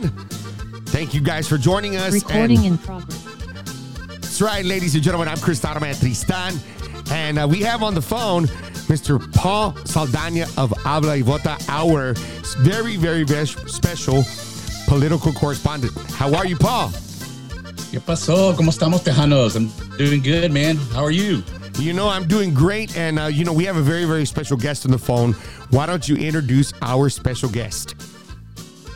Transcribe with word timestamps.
Tristan. 0.00 0.26
Thank 0.86 1.14
you 1.14 1.20
guys 1.20 1.48
for 1.48 1.58
joining 1.58 1.96
us. 1.96 2.12
Recording 2.12 2.58
And 2.58 2.66
in 2.66 2.78
progress. 2.78 3.24
that's 4.20 4.40
right, 4.40 4.64
ladies 4.64 4.94
and 4.94 5.02
gentlemen. 5.02 5.28
I'm 5.28 5.38
Chris 5.38 5.62
Man 5.62 5.94
Tristan. 5.94 6.54
And 7.10 7.38
uh, 7.38 7.46
we 7.48 7.60
have 7.60 7.82
on 7.82 7.94
the 7.94 8.02
phone 8.02 8.46
Mr. 8.88 9.20
Paul 9.34 9.74
Saldana 9.84 10.46
of 10.56 10.70
Habla 10.82 11.16
y 11.16 11.22
Vota, 11.22 11.56
our 11.68 12.14
very, 12.58 12.96
very 12.96 13.24
best 13.24 13.68
special 13.68 14.24
political 14.86 15.32
correspondent. 15.32 15.92
How 16.12 16.34
are 16.34 16.46
you, 16.46 16.56
Paul? 16.56 16.88
¿Qué 17.90 18.00
pasó? 18.00 18.54
¿Cómo 18.56 18.70
estamos, 18.70 19.02
Tejanos? 19.02 19.56
I'm 19.56 19.70
doing 19.96 20.22
good, 20.22 20.50
man. 20.52 20.76
How 20.92 21.04
are 21.04 21.10
you? 21.12 21.42
You 21.78 21.92
know, 21.92 22.08
I'm 22.08 22.26
doing 22.26 22.54
great. 22.54 22.96
And, 22.96 23.18
uh, 23.18 23.26
you 23.26 23.44
know, 23.44 23.52
we 23.52 23.64
have 23.64 23.76
a 23.76 23.82
very, 23.82 24.04
very 24.04 24.24
special 24.24 24.56
guest 24.56 24.84
on 24.86 24.92
the 24.92 24.98
phone. 24.98 25.32
Why 25.70 25.86
don't 25.86 26.08
you 26.08 26.16
introduce 26.16 26.72
our 26.82 27.08
special 27.08 27.48
guest? 27.48 27.94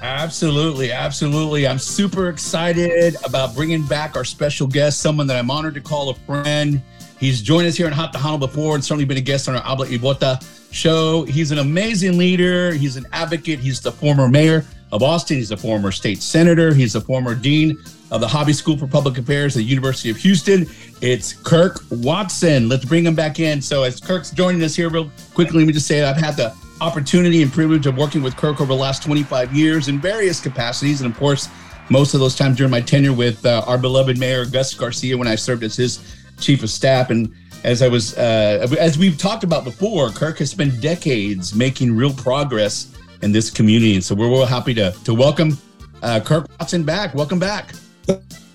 Absolutely, 0.03 0.93
absolutely. 0.93 1.67
I'm 1.67 1.79
super 1.79 2.29
excited 2.29 3.17
about 3.25 3.55
bringing 3.55 3.85
back 3.85 4.17
our 4.17 4.25
special 4.25 4.67
guest, 4.67 5.01
someone 5.01 5.27
that 5.27 5.37
I'm 5.37 5.51
honored 5.51 5.75
to 5.75 5.81
call 5.81 6.11
a 6.11 6.15
friend. 6.15 6.81
He's 7.19 7.43
joined 7.43 7.67
us 7.67 7.77
here 7.77 7.89
in 7.89 7.93
Hot 7.93 8.13
Tejano 8.13 8.39
before 8.39 8.77
and 8.77 8.85
certainly 8.85 9.05
been 9.05 9.17
a 9.17 9.23
guest 9.23 9.49
on 9.49 9.57
our 9.57 9.61
Habla 9.61 9.87
y 9.87 9.99
Vota 9.99 10.41
show. 10.71 11.25
He's 11.25 11.51
an 11.51 11.59
amazing 11.59 12.17
leader. 12.17 12.73
He's 12.73 12.97
an 12.97 13.07
advocate. 13.13 13.59
He's 13.59 13.81
the 13.81 13.91
former 13.91 14.29
mayor 14.29 14.65
of 14.93 15.03
Austin. 15.03 15.39
He's 15.39 15.51
a 15.51 15.57
former 15.57 15.91
state 15.91 16.23
senator. 16.23 16.73
He's 16.73 16.95
a 16.95 17.01
former 17.01 17.35
dean 17.35 17.77
of 18.13 18.21
the 18.21 18.29
Hobby 18.29 18.53
School 18.53 18.79
for 18.79 18.87
Public 18.87 19.19
Affairs 19.19 19.57
at 19.57 19.61
the 19.61 19.65
University 19.65 20.11
of 20.11 20.17
Houston. 20.19 20.67
It's 21.01 21.33
Kirk 21.33 21.81
Watson. 21.91 22.69
Let's 22.69 22.85
bring 22.85 23.05
him 23.05 23.17
back 23.17 23.41
in. 23.41 23.61
So 23.61 23.83
as 23.83 24.01
Kirk's 24.01 24.31
joining 24.31 24.63
us 24.63 24.77
here 24.77 24.89
real 24.89 25.11
quickly, 25.35 25.59
let 25.59 25.67
me 25.67 25.73
just 25.73 25.89
say 25.89 26.05
I've 26.05 26.17
had 26.17 26.37
the 26.37 26.55
opportunity 26.81 27.43
and 27.43 27.53
privilege 27.53 27.87
of 27.87 27.97
working 27.97 28.23
with 28.23 28.37
Kirk 28.37 28.61
over 28.61 28.73
the 28.73 28.81
last 28.81 29.03
25 29.03 29.55
years 29.55 29.89
in 29.89 30.01
various 30.01 30.41
capacities. 30.41 31.01
And 31.01 31.11
of 31.11 31.19
course, 31.19 31.49
most 31.91 32.15
of 32.15 32.21
those 32.21 32.37
times 32.37 32.57
during 32.57 32.71
my 32.71 32.81
tenure 32.81 33.13
with 33.13 33.45
uh, 33.45 33.63
our 33.67 33.79
beloved 33.79 34.19
mayor, 34.19 34.45
Gus 34.45 34.75
Garcia, 34.75 35.17
when 35.17 35.29
I 35.29 35.35
served 35.35 35.63
as 35.63 35.77
his 35.77 36.17
chief 36.39 36.63
of 36.63 36.71
staff. 36.71 37.11
And 37.11 37.35
as 37.65 37.83
I 37.83 37.89
was, 37.89 38.17
uh, 38.17 38.67
as 38.79 38.99
we've 38.99 39.19
talked 39.19 39.45
about 39.45 39.65
before, 39.65 40.11
Kirk 40.11 40.39
has 40.39 40.51
spent 40.51 40.81
decades 40.81 41.55
making 41.55 41.97
real 41.97 42.13
progress 42.13 42.95
in 43.23 43.33
this 43.33 43.51
community. 43.51 43.95
And 43.95 44.05
so 44.05 44.15
we're 44.15 44.29
real 44.29 44.47
happy 44.47 44.75
to, 44.75 44.93
to 45.05 45.15
welcome 45.15 45.59
uh, 46.03 46.21
Kirk 46.21 46.49
Watson 46.61 46.85
back. 46.85 47.15
Welcome 47.15 47.39
back. 47.39 47.73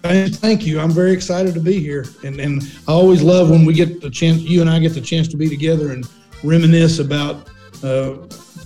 Thank 0.03 0.65
you. 0.65 0.79
I'm 0.79 0.91
very 0.91 1.13
excited 1.13 1.53
to 1.53 1.61
be 1.61 1.79
here, 1.79 2.05
and 2.25 2.37
and 2.41 2.61
I 2.89 2.91
always 2.91 3.21
love 3.21 3.49
when 3.49 3.63
we 3.63 3.73
get 3.73 4.01
the 4.01 4.09
chance. 4.09 4.41
You 4.41 4.59
and 4.59 4.69
I 4.69 4.79
get 4.79 4.93
the 4.93 5.01
chance 5.01 5.29
to 5.29 5.37
be 5.37 5.47
together 5.47 5.93
and 5.93 6.05
reminisce 6.43 6.99
about 6.99 7.47
uh, 7.83 8.15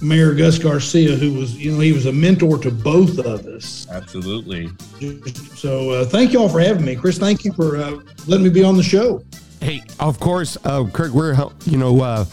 Mayor 0.02 0.34
Gus 0.34 0.60
Garcia, 0.60 1.16
who 1.16 1.34
was, 1.34 1.56
you 1.56 1.72
know, 1.72 1.80
he 1.80 1.92
was 1.92 2.06
a 2.06 2.14
mentor 2.14 2.58
to 2.60 2.72
both 2.72 3.18
of 3.20 3.46
us. 3.46 3.88
Absolutely. 3.90 4.70
So 5.56 5.90
uh, 5.92 6.06
thank 6.06 6.34
you 6.34 6.40
all 6.40 6.50
for 6.50 6.60
having 6.60 6.86
me, 6.86 6.96
Chris. 6.96 7.18
Thank 7.18 7.44
you 7.44 7.52
for 7.54 7.78
uh, 7.78 8.00
letting 8.28 8.44
me 8.44 8.50
be 8.50 8.64
on 8.64 8.78
the 8.78 8.84
show. 8.84 9.23
Hey, 9.60 9.82
of 10.00 10.20
course, 10.20 10.58
uh, 10.66 10.86
Kirk. 10.86 11.14
We're 11.14 11.36
you 11.66 11.78
know 11.78 12.00
uh, 12.02 12.26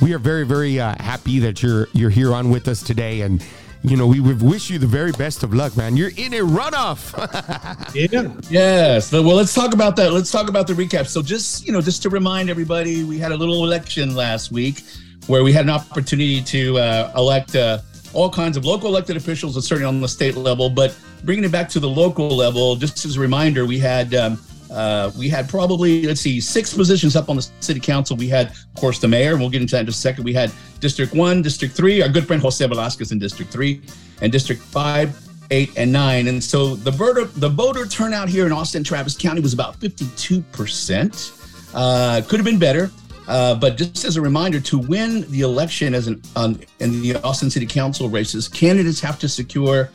we 0.00 0.12
are 0.14 0.18
very 0.18 0.44
very 0.44 0.80
uh, 0.80 0.96
happy 1.00 1.38
that 1.38 1.62
you're 1.62 1.86
you're 1.92 2.10
here 2.10 2.34
on 2.34 2.50
with 2.50 2.66
us 2.66 2.82
today, 2.82 3.20
and 3.20 3.44
you 3.82 3.96
know 3.96 4.08
we 4.08 4.18
would 4.18 4.42
wish 4.42 4.68
you 4.68 4.80
the 4.80 4.86
very 4.88 5.12
best 5.12 5.44
of 5.44 5.54
luck, 5.54 5.76
man. 5.76 5.96
You're 5.96 6.10
in 6.16 6.34
a 6.34 6.40
runoff. 6.40 7.12
Yeah. 7.94 8.32
Yes. 8.48 9.12
Well, 9.12 9.22
let's 9.22 9.54
talk 9.54 9.74
about 9.74 9.96
that. 9.96 10.12
Let's 10.12 10.30
talk 10.30 10.48
about 10.48 10.66
the 10.66 10.72
recap. 10.72 11.06
So, 11.06 11.22
just 11.22 11.66
you 11.66 11.72
know, 11.72 11.80
just 11.80 12.02
to 12.02 12.08
remind 12.08 12.50
everybody, 12.50 13.04
we 13.04 13.18
had 13.18 13.32
a 13.32 13.36
little 13.36 13.64
election 13.64 14.14
last 14.14 14.50
week 14.50 14.82
where 15.26 15.42
we 15.44 15.52
had 15.52 15.64
an 15.64 15.70
opportunity 15.70 16.42
to 16.42 16.78
uh, 16.78 17.12
elect 17.16 17.54
uh, 17.56 17.78
all 18.12 18.30
kinds 18.30 18.56
of 18.56 18.64
local 18.64 18.88
elected 18.88 19.16
officials, 19.16 19.54
certainly 19.66 19.86
on 19.86 20.00
the 20.00 20.08
state 20.08 20.36
level. 20.36 20.68
But 20.68 20.96
bringing 21.24 21.44
it 21.44 21.52
back 21.52 21.68
to 21.70 21.80
the 21.80 21.88
local 21.88 22.28
level, 22.28 22.76
just 22.76 23.04
as 23.04 23.16
a 23.16 23.20
reminder, 23.20 23.66
we 23.66 23.78
had. 23.78 24.14
Um, 24.14 24.38
uh, 24.70 25.10
we 25.18 25.28
had 25.28 25.50
probably 25.50 26.06
let's 26.06 26.22
see 26.22 26.40
six 26.40 26.72
positions 26.72 27.14
up 27.14 27.28
on 27.28 27.36
the 27.36 27.46
city 27.60 27.78
council. 27.78 28.16
We 28.16 28.26
had, 28.28 28.46
of 28.52 28.74
course, 28.74 28.98
the 28.98 29.06
mayor. 29.06 29.36
We'll 29.36 29.50
get 29.50 29.60
into 29.60 29.72
that 29.72 29.80
in 29.80 29.86
just 29.86 29.98
a 29.98 30.00
second. 30.00 30.24
We 30.24 30.32
had 30.32 30.50
District 30.80 31.12
One, 31.12 31.42
District 31.42 31.74
Three. 31.74 32.00
Our 32.00 32.08
good 32.08 32.26
friend 32.26 32.40
Jose 32.40 32.66
Velasquez 32.66 33.12
in 33.12 33.18
District 33.18 33.52
Three, 33.52 33.82
and 34.22 34.32
District 34.32 34.62
Five, 34.62 35.14
Eight, 35.50 35.76
and 35.76 35.92
Nine. 35.92 36.26
And 36.28 36.42
so 36.42 36.74
the 36.74 36.90
voter 36.90 37.24
the 37.26 37.50
voter 37.50 37.84
turnout 37.84 38.30
here 38.30 38.46
in 38.46 38.52
Austin 38.52 38.82
Travis 38.82 39.14
County 39.14 39.42
was 39.42 39.52
about 39.52 39.76
fifty 39.76 40.06
two 40.16 40.40
percent. 40.52 41.32
Uh, 41.74 42.22
Could 42.26 42.38
have 42.38 42.46
been 42.46 42.58
better. 42.58 42.90
Uh, 43.28 43.54
but 43.54 43.76
just 43.76 44.04
as 44.04 44.16
a 44.16 44.20
reminder, 44.20 44.60
to 44.60 44.78
win 44.78 45.30
the 45.30 45.42
election 45.42 45.94
as 45.94 46.06
an 46.08 46.20
um, 46.36 46.58
in 46.80 47.00
the 47.02 47.14
Austin 47.22 47.50
City 47.50 47.66
Council 47.66 48.08
races, 48.08 48.48
candidates 48.48 49.00
have 49.00 49.18
to 49.20 49.28
secure 49.28 49.90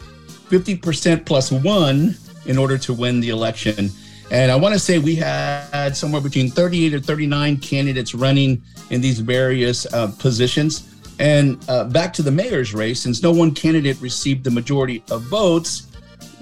50% 0.49 1.25
plus 1.25 1.51
one 1.51 2.15
in 2.45 2.57
order 2.57 2.77
to 2.77 2.93
win 2.93 3.19
the 3.19 3.29
election. 3.29 3.89
And 4.31 4.51
I 4.51 4.55
want 4.55 4.73
to 4.73 4.79
say 4.79 4.99
we 4.99 5.15
had 5.15 5.95
somewhere 5.95 6.21
between 6.21 6.49
38 6.49 6.93
or 6.93 6.99
39 6.99 7.57
candidates 7.57 8.13
running 8.13 8.61
in 8.89 9.01
these 9.01 9.19
various 9.19 9.85
uh, 9.93 10.11
positions. 10.19 10.93
And 11.19 11.63
uh, 11.69 11.85
back 11.85 12.13
to 12.13 12.21
the 12.21 12.31
mayor's 12.31 12.73
race, 12.73 13.01
since 13.01 13.23
no 13.23 13.31
one 13.31 13.53
candidate 13.53 13.99
received 14.01 14.43
the 14.43 14.51
majority 14.51 15.03
of 15.09 15.23
votes, 15.23 15.87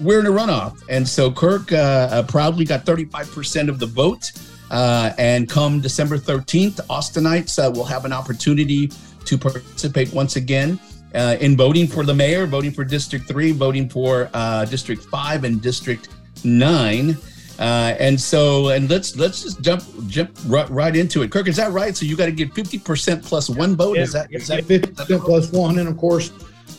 we're 0.00 0.20
in 0.20 0.26
a 0.26 0.30
runoff. 0.30 0.82
And 0.88 1.08
so 1.08 1.30
Kirk 1.30 1.72
uh, 1.72 1.76
uh, 1.76 2.22
proudly 2.24 2.64
got 2.64 2.84
35% 2.84 3.68
of 3.68 3.78
the 3.78 3.86
vote. 3.86 4.32
Uh, 4.70 5.12
and 5.18 5.48
come 5.48 5.80
December 5.80 6.18
13th, 6.18 6.84
Austinites 6.88 7.58
uh, 7.58 7.70
will 7.70 7.84
have 7.84 8.04
an 8.04 8.12
opportunity 8.12 8.90
to 9.24 9.38
participate 9.38 10.12
once 10.12 10.36
again 10.36 10.78
uh, 11.14 11.36
in 11.40 11.56
voting 11.56 11.86
for 11.86 12.04
the 12.04 12.14
mayor, 12.14 12.46
voting 12.46 12.70
for 12.70 12.84
District 12.84 13.26
3, 13.26 13.52
voting 13.52 13.88
for 13.88 14.28
uh, 14.34 14.64
District 14.64 15.02
5 15.04 15.44
and 15.44 15.62
District 15.62 16.08
9. 16.44 17.16
Uh, 17.58 17.94
and 17.98 18.20
so, 18.20 18.68
and 18.68 18.90
let's 18.90 19.16
let's 19.16 19.42
just 19.42 19.62
jump 19.62 19.82
jump 20.08 20.30
right, 20.46 20.68
right 20.68 20.94
into 20.94 21.22
it. 21.22 21.32
Kirk, 21.32 21.48
is 21.48 21.56
that 21.56 21.72
right? 21.72 21.96
So 21.96 22.04
you 22.04 22.14
got 22.14 22.26
to 22.26 22.32
get 22.32 22.52
50% 22.52 23.24
plus 23.24 23.48
one 23.48 23.74
vote? 23.76 23.96
is 23.96 24.12
that, 24.12 24.30
is 24.30 24.48
that, 24.48 24.66
fifty 24.66 24.92
percent 24.92 25.22
plus 25.22 25.50
one? 25.52 25.78
And 25.78 25.88
of 25.88 25.96
course, 25.96 26.32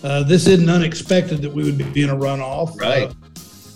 uh, 0.04 0.22
this 0.24 0.46
isn't 0.46 0.70
unexpected 0.70 1.42
that 1.42 1.52
we 1.52 1.64
would 1.64 1.78
be 1.94 2.04
in 2.04 2.12
a 2.12 2.16
runoff. 2.16 2.80
Right. 2.80 3.12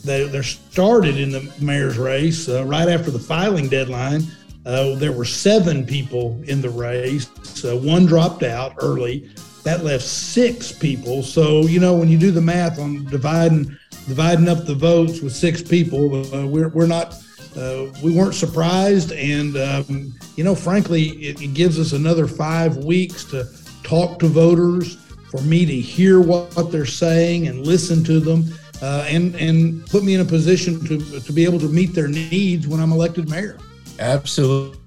They 0.04 0.28
they're 0.28 0.44
started 0.44 1.18
in 1.18 1.32
the 1.32 1.52
mayor's 1.60 1.98
race 1.98 2.50
uh, 2.50 2.66
right 2.66 2.90
after 2.90 3.12
the 3.12 3.20
filing 3.20 3.70
deadline. 3.70 4.24
Uh, 4.66 4.96
there 4.96 5.12
were 5.12 5.26
seven 5.26 5.86
people 5.86 6.40
in 6.46 6.62
the 6.62 6.70
race. 6.70 7.28
Uh, 7.64 7.76
one 7.78 8.06
dropped 8.06 8.44
out 8.44 8.76
early. 8.80 9.30
That 9.64 9.84
left 9.84 10.04
six 10.04 10.72
people. 10.72 11.24
So 11.24 11.62
you 11.62 11.80
know 11.80 11.96
when 11.96 12.10
you 12.10 12.18
do 12.18 12.32
the 12.32 12.42
math 12.42 12.80
on 12.80 13.06
dividing 13.06 13.78
dividing 14.08 14.50
up 14.50 14.66
the 14.66 14.76
votes 14.76 15.22
with 15.22 15.34
six 15.34 15.62
people, 15.62 16.36
uh, 16.36 16.46
we're 16.46 16.70
we're 16.70 16.88
not. 16.88 17.16
Uh, 17.56 17.88
we 18.02 18.16
weren't 18.16 18.34
surprised, 18.34 19.12
and 19.12 19.58
um, 19.58 20.14
you 20.38 20.44
know, 20.44 20.56
frankly, 20.56 21.10
it, 21.18 21.42
it 21.42 21.54
gives 21.54 21.78
us 21.78 21.92
another 21.92 22.26
five 22.26 22.78
weeks 22.78 23.26
to 23.26 23.46
talk 23.84 24.20
to 24.20 24.28
voters, 24.28 24.96
for 25.32 25.42
me 25.42 25.66
to 25.66 25.74
hear 25.74 26.20
what, 26.20 26.54
what 26.56 26.72
they're 26.72 26.86
saying 26.86 27.48
and 27.48 27.66
listen 27.66 28.04
to 28.04 28.20
them, 28.20 28.54
uh, 28.82 29.06
and 29.08 29.36
and 29.36 29.86
put 29.88 30.04
me 30.04 30.16
in 30.16 30.22
a 30.22 30.26
position 30.26 30.84
to 30.86 31.20
to 31.20 31.34
be 31.34 31.44
able 31.44 31.60
to 31.60 31.70
meet 31.70 31.94
their 31.94 32.08
needs 32.08 32.68
when 32.68 32.80
I'm 32.80 32.92
elected 32.92 33.30
mayor. 33.30 33.58
Absolutely. 34.00 34.82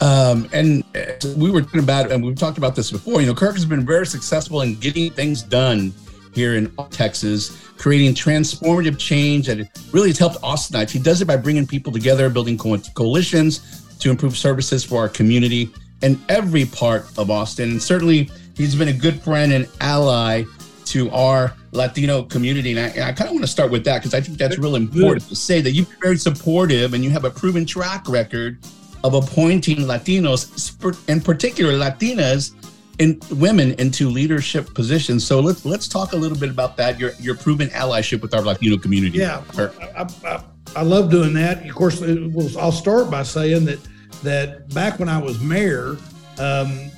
Um, 0.00 0.48
and 0.52 0.82
uh, 0.96 1.28
we 1.36 1.50
were 1.50 1.60
talking 1.60 1.80
about, 1.80 2.10
and 2.10 2.24
we've 2.24 2.38
talked 2.38 2.56
about 2.56 2.74
this 2.74 2.90
before. 2.90 3.20
You 3.20 3.26
know, 3.26 3.34
Kirk 3.34 3.54
has 3.54 3.66
been 3.66 3.84
very 3.84 4.06
successful 4.06 4.62
in 4.62 4.76
getting 4.76 5.10
things 5.10 5.42
done 5.42 5.92
here 6.34 6.54
in 6.54 6.74
Texas, 6.90 7.50
creating 7.76 8.14
transformative 8.14 8.98
change 8.98 9.46
that 9.48 9.68
really 9.92 10.08
has 10.08 10.18
helped 10.18 10.40
Austinites. 10.42 10.90
He 10.90 10.98
does 10.98 11.20
it 11.20 11.26
by 11.26 11.36
bringing 11.36 11.66
people 11.66 11.92
together, 11.92 12.30
building 12.30 12.56
co- 12.56 12.78
coalitions 12.94 13.98
to 13.98 14.10
improve 14.10 14.38
services 14.38 14.82
for 14.84 15.00
our 15.00 15.08
community 15.08 15.70
in 16.02 16.18
every 16.30 16.64
part 16.64 17.06
of 17.18 17.30
Austin. 17.30 17.72
And 17.72 17.82
certainly, 17.82 18.30
he's 18.56 18.74
been 18.74 18.88
a 18.88 18.92
good 18.92 19.20
friend 19.20 19.52
and 19.52 19.68
ally 19.80 20.44
to 20.90 21.10
our 21.10 21.54
Latino 21.72 22.22
community. 22.22 22.70
And 22.70 22.80
I, 22.80 22.88
and 22.88 23.04
I 23.04 23.12
kind 23.12 23.28
of 23.28 23.34
want 23.34 23.44
to 23.44 23.50
start 23.50 23.70
with 23.70 23.84
that 23.84 23.98
because 23.98 24.14
I 24.14 24.20
think 24.20 24.38
that's 24.38 24.58
real 24.58 24.76
important 24.76 25.28
to 25.28 25.36
say 25.36 25.60
that 25.60 25.72
you've 25.72 25.88
been 25.88 26.00
very 26.00 26.16
supportive 26.16 26.94
and 26.94 27.04
you 27.04 27.10
have 27.10 27.24
a 27.24 27.30
proven 27.30 27.64
track 27.64 28.08
record 28.08 28.58
of 29.04 29.14
appointing 29.14 29.78
Latinos, 29.78 31.08
in 31.08 31.20
particular 31.20 31.72
Latinas, 31.72 32.54
and 32.98 33.24
women 33.40 33.72
into 33.78 34.10
leadership 34.10 34.74
positions. 34.74 35.26
So 35.26 35.40
let's 35.40 35.64
let's 35.64 35.88
talk 35.88 36.12
a 36.12 36.16
little 36.16 36.36
bit 36.36 36.50
about 36.50 36.76
that. 36.76 36.98
Your 36.98 37.12
your 37.18 37.34
proven 37.34 37.68
allyship 37.68 38.20
with 38.20 38.34
our 38.34 38.42
Latino 38.42 38.76
community. 38.76 39.18
Yeah, 39.18 39.42
I, 39.56 40.06
I, 40.24 40.44
I 40.76 40.82
love 40.82 41.10
doing 41.10 41.32
that. 41.34 41.66
Of 41.66 41.74
course, 41.74 42.00
was, 42.00 42.56
I'll 42.56 42.72
start 42.72 43.10
by 43.10 43.22
saying 43.22 43.64
that 43.64 43.78
that 44.22 44.68
back 44.74 44.98
when 44.98 45.08
I 45.08 45.18
was 45.18 45.40
mayor, 45.40 45.96
um, 46.38 46.90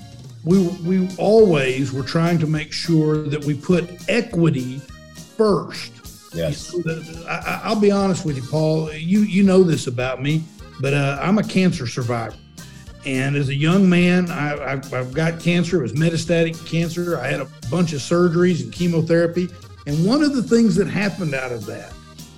we 0.44 0.67
we 0.85 1.09
always 1.17 1.93
were 1.93 2.03
trying 2.03 2.39
to 2.41 2.47
make 2.47 2.73
sure 2.73 3.29
that 3.29 3.44
we 3.44 3.55
put 3.55 4.09
equity 4.09 4.79
first. 5.37 5.93
Yes. 6.35 6.73
You 6.73 6.83
know, 6.85 6.94
the- 6.99 7.27
I, 7.29 7.61
I'll 7.65 7.81
be 7.81 7.91
honest 7.91 8.25
with 8.25 8.37
you, 8.37 8.43
Paul. 8.43 8.93
You 8.93 9.21
you 9.21 9.43
know 9.43 9.62
this 9.62 9.87
about 9.87 10.23
me, 10.23 10.43
but 10.81 10.94
uh, 10.94 11.19
I'm 11.21 11.39
a 11.39 11.44
cancer 11.44 11.87
survivor. 11.87 12.37
And 13.05 13.35
as 13.35 13.49
a 13.49 13.55
young 13.55 13.89
man, 13.89 14.31
I, 14.31 14.75
I've 14.75 15.12
got 15.12 15.41
cancer. 15.41 15.79
It 15.79 15.83
was 15.83 15.93
metastatic 15.93 16.65
cancer. 16.67 17.19
I 17.19 17.27
had 17.27 17.41
a 17.41 17.49
bunch 17.69 17.93
of 17.93 18.00
surgeries 18.00 18.62
and 18.62 18.73
chemotherapy. 18.73 19.49
And 19.87 20.06
one 20.06 20.23
of 20.23 20.35
the 20.37 20.43
things 20.43 20.77
that 20.77 20.87
happened 20.87 21.35
out 21.35 21.50
of 21.50 21.67
that 21.67 21.93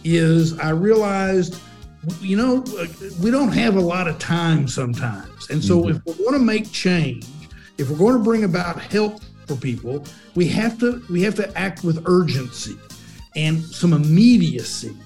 is 0.04 0.58
I 0.58 0.70
realized, 0.70 1.60
you 2.20 2.38
know, 2.38 2.64
we 3.20 3.30
don't 3.30 3.52
have 3.52 3.76
a 3.76 3.80
lot 3.80 4.08
of 4.08 4.18
time 4.18 4.66
sometimes. 4.66 5.50
And 5.50 5.62
so 5.62 5.82
mm-hmm. 5.82 5.96
if 5.96 6.18
we 6.18 6.24
want 6.24 6.36
to 6.36 6.42
make 6.42 6.72
change, 6.72 7.26
if 7.78 7.90
we're 7.90 7.98
going 7.98 8.18
to 8.18 8.24
bring 8.24 8.44
about 8.44 8.80
help 8.80 9.20
for 9.46 9.56
people, 9.56 10.04
we 10.34 10.46
have 10.48 10.78
to 10.78 11.02
we 11.10 11.22
have 11.22 11.34
to 11.36 11.58
act 11.58 11.84
with 11.84 12.02
urgency 12.06 12.76
and 13.36 13.62
some 13.62 13.92
immediacy. 13.92 14.96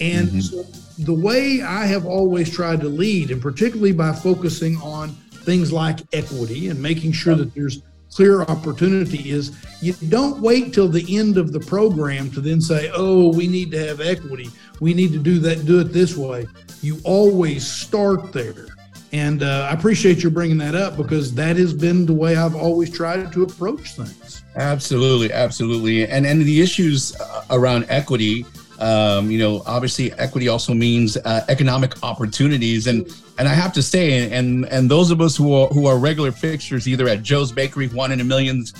And 0.00 0.28
mm-hmm. 0.28 0.40
so 0.40 0.62
the 1.04 1.14
way 1.14 1.62
I 1.62 1.86
have 1.86 2.06
always 2.06 2.50
tried 2.50 2.80
to 2.80 2.88
lead, 2.88 3.30
and 3.30 3.40
particularly 3.40 3.92
by 3.92 4.12
focusing 4.12 4.76
on 4.78 5.10
things 5.44 5.72
like 5.72 6.00
equity 6.12 6.68
and 6.68 6.80
making 6.80 7.12
sure 7.12 7.34
that 7.34 7.54
there's 7.54 7.82
clear 8.12 8.42
opportunity 8.42 9.30
is 9.30 9.56
you 9.80 9.92
don't 10.08 10.40
wait 10.40 10.72
till 10.72 10.88
the 10.88 11.16
end 11.16 11.38
of 11.38 11.52
the 11.52 11.60
program 11.60 12.30
to 12.32 12.40
then 12.40 12.60
say, 12.60 12.90
oh, 12.94 13.28
we 13.34 13.46
need 13.46 13.70
to 13.70 13.86
have 13.86 14.00
equity. 14.00 14.50
We 14.80 14.94
need 14.94 15.12
to 15.12 15.18
do 15.18 15.38
that, 15.40 15.64
do 15.66 15.80
it 15.80 15.92
this 15.92 16.16
way. 16.16 16.46
You 16.82 16.98
always 17.04 17.66
start 17.66 18.32
there. 18.32 18.66
And 19.12 19.42
uh, 19.42 19.68
I 19.70 19.74
appreciate 19.74 20.22
you 20.22 20.30
bringing 20.30 20.58
that 20.58 20.74
up 20.74 20.96
because 20.96 21.34
that 21.34 21.56
has 21.56 21.72
been 21.72 22.04
the 22.04 22.12
way 22.12 22.36
I've 22.36 22.54
always 22.54 22.90
tried 22.90 23.32
to 23.32 23.42
approach 23.42 23.92
things. 23.92 24.42
Absolutely, 24.56 25.32
absolutely. 25.32 26.06
And 26.06 26.26
and 26.26 26.42
the 26.42 26.60
issues 26.60 27.18
uh, 27.20 27.44
around 27.50 27.86
equity 27.88 28.44
um, 28.78 29.30
you 29.30 29.38
know, 29.38 29.62
obviously, 29.66 30.12
equity 30.14 30.48
also 30.48 30.72
means 30.72 31.16
uh, 31.16 31.44
economic 31.48 32.02
opportunities, 32.04 32.86
and 32.86 33.12
and 33.38 33.48
I 33.48 33.54
have 33.54 33.72
to 33.72 33.82
say, 33.82 34.30
and 34.30 34.66
and 34.66 34.88
those 34.88 35.10
of 35.10 35.20
us 35.20 35.36
who 35.36 35.52
are 35.52 35.66
who 35.68 35.86
are 35.86 35.98
regular 35.98 36.30
fixtures, 36.30 36.86
either 36.86 37.08
at 37.08 37.22
Joe's 37.22 37.50
Bakery, 37.50 37.88
Juan 37.88 38.12
in 38.12 38.20
a 38.20 38.24
Million's, 38.24 38.72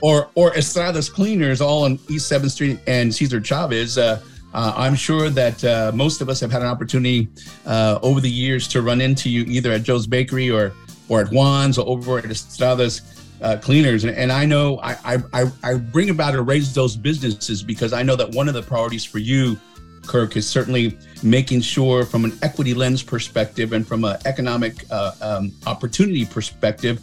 or 0.00 0.28
or 0.34 0.50
Estrada's 0.56 1.08
Cleaners, 1.08 1.60
all 1.60 1.84
on 1.84 2.00
East 2.08 2.28
Seventh 2.28 2.52
Street 2.52 2.80
and 2.86 3.14
Cesar 3.14 3.40
Chavez. 3.40 3.96
Uh, 3.96 4.20
uh, 4.54 4.72
I'm 4.76 4.94
sure 4.94 5.30
that 5.30 5.64
uh, 5.64 5.90
most 5.94 6.20
of 6.20 6.28
us 6.28 6.40
have 6.40 6.52
had 6.52 6.62
an 6.62 6.68
opportunity 6.68 7.28
uh, 7.66 7.98
over 8.02 8.20
the 8.20 8.30
years 8.30 8.68
to 8.68 8.82
run 8.82 9.00
into 9.00 9.28
you 9.28 9.42
either 9.46 9.72
at 9.72 9.82
Joe's 9.82 10.06
Bakery 10.06 10.50
or 10.50 10.72
or 11.08 11.20
at 11.20 11.28
Juan's 11.28 11.76
or 11.76 11.86
over 11.86 12.18
at 12.18 12.24
Estrada's 12.24 13.02
uh, 13.42 13.58
cleaners. 13.60 14.04
And, 14.04 14.16
and, 14.16 14.32
I 14.32 14.46
know 14.46 14.78
I, 14.82 15.22
I, 15.34 15.52
I 15.62 15.74
bring 15.74 16.08
about 16.08 16.30
to 16.30 16.40
raise 16.40 16.72
those 16.72 16.96
businesses 16.96 17.62
because 17.62 17.92
I 17.92 18.02
know 18.02 18.16
that 18.16 18.30
one 18.30 18.48
of 18.48 18.54
the 18.54 18.62
priorities 18.62 19.04
for 19.04 19.18
you, 19.18 19.58
Kirk, 20.06 20.34
is 20.36 20.48
certainly 20.48 20.96
making 21.22 21.60
sure 21.60 22.06
from 22.06 22.24
an 22.24 22.32
equity 22.40 22.72
lens 22.72 23.02
perspective 23.02 23.74
and 23.74 23.86
from 23.86 24.04
an 24.04 24.16
economic 24.24 24.84
uh, 24.90 25.12
um, 25.20 25.52
opportunity 25.66 26.24
perspective 26.24 27.02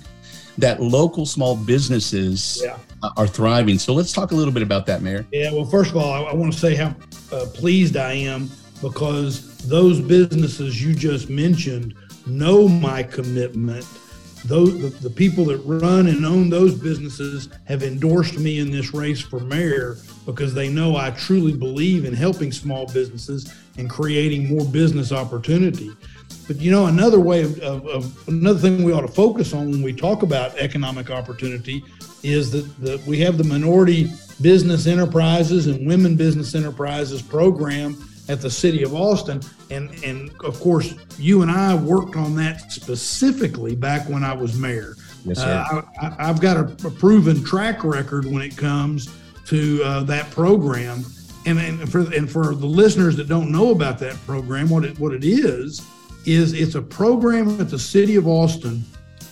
that 0.57 0.81
local 0.81 1.25
small 1.25 1.55
businesses 1.55 2.61
yeah. 2.63 2.77
are 3.17 3.27
thriving. 3.27 3.79
So 3.79 3.93
let's 3.93 4.11
talk 4.11 4.31
a 4.31 4.35
little 4.35 4.53
bit 4.53 4.63
about 4.63 4.85
that, 4.87 5.01
Mayor. 5.01 5.25
Yeah, 5.31 5.51
well, 5.51 5.65
first 5.65 5.91
of 5.91 5.97
all, 5.97 6.11
I, 6.11 6.31
I 6.31 6.33
want 6.33 6.53
to 6.53 6.59
say 6.59 6.75
how 6.75 6.95
uh, 7.31 7.45
pleased 7.53 7.97
I 7.97 8.13
am 8.13 8.49
because 8.81 9.57
those 9.67 9.99
businesses 9.99 10.83
you 10.83 10.93
just 10.93 11.29
mentioned 11.29 11.95
know 12.25 12.67
my 12.67 13.03
commitment 13.03 13.85
those 14.45 14.81
the, 14.81 15.07
the, 15.07 15.09
people 15.09 15.45
that 15.45 15.57
run 15.57 16.07
and 16.07 16.25
own 16.25 16.49
those 16.49 16.73
businesses 16.73 17.49
have 17.65 17.83
endorsed 17.83 18.39
me 18.39 18.59
in 18.59 18.71
this 18.71 18.93
race 18.93 19.21
for 19.21 19.39
mayor 19.39 19.97
because 20.25 20.53
they 20.53 20.67
know 20.67 20.95
I 20.95 21.11
truly 21.11 21.53
believe 21.53 22.05
in 22.05 22.13
helping 22.13 22.51
small 22.51 22.87
businesses 22.87 23.53
and 23.77 23.89
creating 23.89 24.47
more 24.47 24.65
business 24.65 25.11
opportunity. 25.11 25.91
But 26.51 26.59
you 26.59 26.69
know, 26.69 26.87
another 26.87 27.21
way 27.21 27.43
of, 27.43 27.57
of, 27.61 27.87
of 27.87 28.27
another 28.27 28.59
thing 28.59 28.83
we 28.83 28.91
ought 28.91 29.01
to 29.01 29.07
focus 29.07 29.53
on 29.53 29.71
when 29.71 29.81
we 29.81 29.93
talk 29.93 30.21
about 30.21 30.57
economic 30.57 31.09
opportunity 31.09 31.81
is 32.23 32.51
that, 32.51 33.01
we 33.07 33.19
have 33.21 33.37
the 33.37 33.43
minority 33.45 34.11
business 34.41 34.85
enterprises 34.85 35.67
and 35.67 35.87
women 35.87 36.17
business 36.17 36.53
enterprises 36.53 37.21
program 37.21 37.95
at 38.27 38.41
the 38.41 38.49
city 38.49 38.83
of 38.83 38.93
Austin. 38.93 39.39
And, 39.69 39.91
and 40.03 40.29
of 40.43 40.59
course, 40.59 40.93
you 41.17 41.41
and 41.41 41.49
I 41.49 41.73
worked 41.73 42.17
on 42.17 42.35
that 42.35 42.69
specifically 42.69 43.73
back 43.73 44.09
when 44.09 44.25
I 44.25 44.33
was 44.33 44.57
mayor. 44.57 44.97
Yes, 45.23 45.39
sir. 45.39 45.65
Uh, 45.71 45.83
I, 46.19 46.27
have 46.27 46.41
got 46.41 46.57
a, 46.57 46.85
a, 46.85 46.91
proven 46.91 47.45
track 47.45 47.85
record 47.85 48.25
when 48.25 48.41
it 48.41 48.57
comes 48.57 49.07
to 49.45 49.81
uh, 49.85 50.03
that 50.03 50.29
program. 50.31 51.05
And, 51.45 51.59
and, 51.59 51.89
for, 51.89 52.01
and 52.13 52.29
for 52.29 52.53
the 52.53 52.67
listeners 52.67 53.15
that 53.15 53.29
don't 53.29 53.53
know 53.53 53.71
about 53.71 53.99
that 53.99 54.15
program, 54.25 54.69
what 54.69 54.83
it, 54.83 54.99
what 54.99 55.13
it 55.13 55.23
is, 55.23 55.81
is 56.25 56.53
it's 56.53 56.75
a 56.75 56.81
program 56.81 57.59
at 57.59 57.69
the 57.69 57.79
city 57.79 58.15
of 58.15 58.27
Austin 58.27 58.83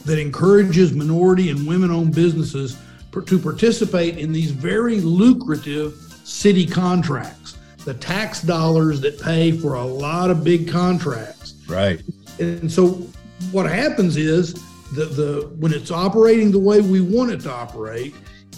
that 0.06 0.20
encourages 0.20 0.94
minority 0.94 1.50
and 1.50 1.68
women 1.68 1.92
owned 1.92 2.16
businesses 2.16 2.78
to 3.26 3.40
participate 3.40 4.18
in 4.18 4.32
these 4.32 4.52
very 4.52 5.02
lucrative 5.02 5.94
city 6.24 6.66
contracts 6.66 7.58
the 7.86 7.94
tax 7.94 8.42
dollars 8.42 9.02
that 9.02 9.20
pay 9.20 9.52
for 9.52 9.76
a 9.76 9.84
lot 9.84 10.30
of 10.30 10.44
big 10.44 10.70
contracts. 10.70 11.56
Right. 11.68 12.02
And 12.40 12.72
so 12.72 13.08
what 13.52 13.66
happens 13.66 14.18
is 14.18 14.54
the 14.94 15.06
the 15.06 15.50
when 15.60 15.74
it's 15.74 15.92
operating 15.92 16.52
the 16.52 16.60
way 16.60 16.82
we 16.82 17.02
want 17.02 17.32
it 17.32 17.42
to 17.42 17.52
operate, 17.52 18.14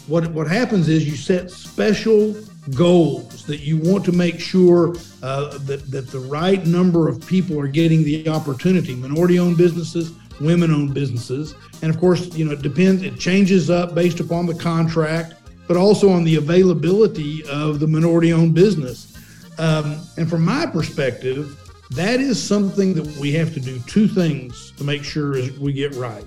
what 0.08 0.30
what 0.32 0.48
happens 0.48 0.90
is 0.90 1.08
you 1.08 1.16
set 1.16 1.52
special 1.52 2.36
goals 2.76 3.46
that 3.46 3.62
you 3.62 3.78
want 3.78 4.06
to 4.06 4.12
make 4.12 4.40
sure 4.40 4.96
uh, 5.24 5.58
that 5.60 5.90
that 5.90 6.08
the 6.10 6.20
right 6.20 6.66
number 6.66 7.08
of 7.08 7.26
people 7.26 7.60
are 7.60 7.68
getting 7.68 8.04
the 8.04 8.30
opportunity. 8.30 8.96
Minority-owned 8.96 9.58
businesses, 9.58 10.14
women-owned 10.40 10.94
businesses, 10.94 11.56
and 11.82 11.94
of 11.94 12.00
course, 12.00 12.34
you 12.36 12.46
know, 12.46 12.52
it 12.52 12.62
depends. 12.62 13.02
It 13.02 13.20
changes 13.20 13.70
up 13.70 13.96
based 13.96 14.20
upon 14.20 14.46
the 14.46 14.56
contract, 14.56 15.34
but 15.68 15.76
also 15.76 16.10
on 16.10 16.24
the 16.24 16.36
availability 16.36 17.44
of 17.48 17.80
the 17.80 17.88
minority-owned 17.88 18.54
business. 18.54 19.18
Um, 19.58 20.00
and 20.18 20.30
from 20.30 20.46
my 20.46 20.66
perspective, 20.66 21.58
that 21.92 22.20
is 22.20 22.42
something 22.42 22.94
that 22.94 23.08
we 23.18 23.32
have 23.34 23.54
to 23.54 23.60
do 23.60 23.80
two 23.80 24.08
things 24.08 24.72
to 24.78 24.84
make 24.84 25.04
sure 25.04 25.34
we 25.60 25.74
get 25.74 25.94
right. 25.96 26.26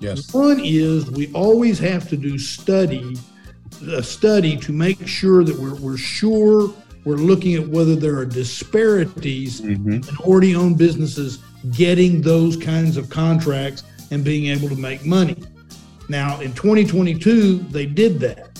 Yes. 0.00 0.34
One 0.34 0.60
is 0.62 1.10
we 1.10 1.32
always 1.32 1.78
have 1.78 2.08
to 2.08 2.16
do 2.16 2.38
study, 2.38 3.16
a 3.88 4.02
study 4.02 4.56
to 4.58 4.72
make 4.72 5.06
sure 5.06 5.44
that 5.44 5.58
we're, 5.58 5.74
we're 5.76 5.96
sure 5.96 6.72
we're 7.04 7.16
looking 7.16 7.54
at 7.54 7.68
whether 7.68 7.94
there 7.94 8.16
are 8.16 8.24
disparities 8.24 9.60
mm-hmm. 9.60 9.92
in 9.92 10.02
already 10.20 10.56
owned 10.56 10.78
businesses 10.78 11.38
getting 11.72 12.22
those 12.22 12.56
kinds 12.56 12.96
of 12.96 13.10
contracts 13.10 13.84
and 14.10 14.24
being 14.24 14.46
able 14.46 14.68
to 14.68 14.76
make 14.76 15.04
money. 15.04 15.36
Now, 16.08 16.40
in 16.40 16.52
2022, 16.52 17.58
they 17.58 17.86
did 17.86 18.20
that. 18.20 18.50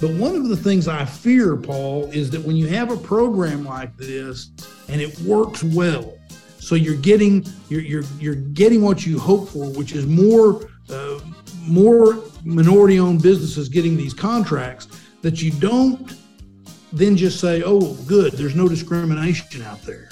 But 0.00 0.10
one 0.12 0.34
of 0.34 0.48
the 0.48 0.56
things 0.56 0.88
I 0.88 1.04
fear, 1.04 1.56
Paul, 1.56 2.06
is 2.06 2.30
that 2.30 2.40
when 2.40 2.56
you 2.56 2.66
have 2.68 2.90
a 2.90 2.96
program 2.96 3.64
like 3.64 3.96
this 3.96 4.50
and 4.88 5.00
it 5.00 5.18
works 5.20 5.62
well, 5.62 6.16
so 6.58 6.74
you're 6.74 6.96
getting 6.96 7.44
you're 7.68 7.80
you're, 7.80 8.04
you're 8.18 8.34
getting 8.34 8.82
what 8.82 9.04
you 9.04 9.18
hope 9.18 9.48
for, 9.48 9.66
which 9.70 9.92
is 9.92 10.06
more 10.06 10.68
uh, 10.88 11.20
more 11.66 12.22
minority-owned 12.44 13.22
businesses 13.22 13.68
getting 13.68 13.96
these 13.96 14.14
contracts. 14.14 14.88
That 15.22 15.42
you 15.42 15.50
don't 15.50 16.14
then 16.92 17.16
just 17.16 17.40
say, 17.40 17.62
"Oh, 17.64 17.94
good, 18.06 18.32
there's 18.32 18.54
no 18.54 18.68
discrimination 18.68 19.62
out 19.62 19.82
there," 19.82 20.08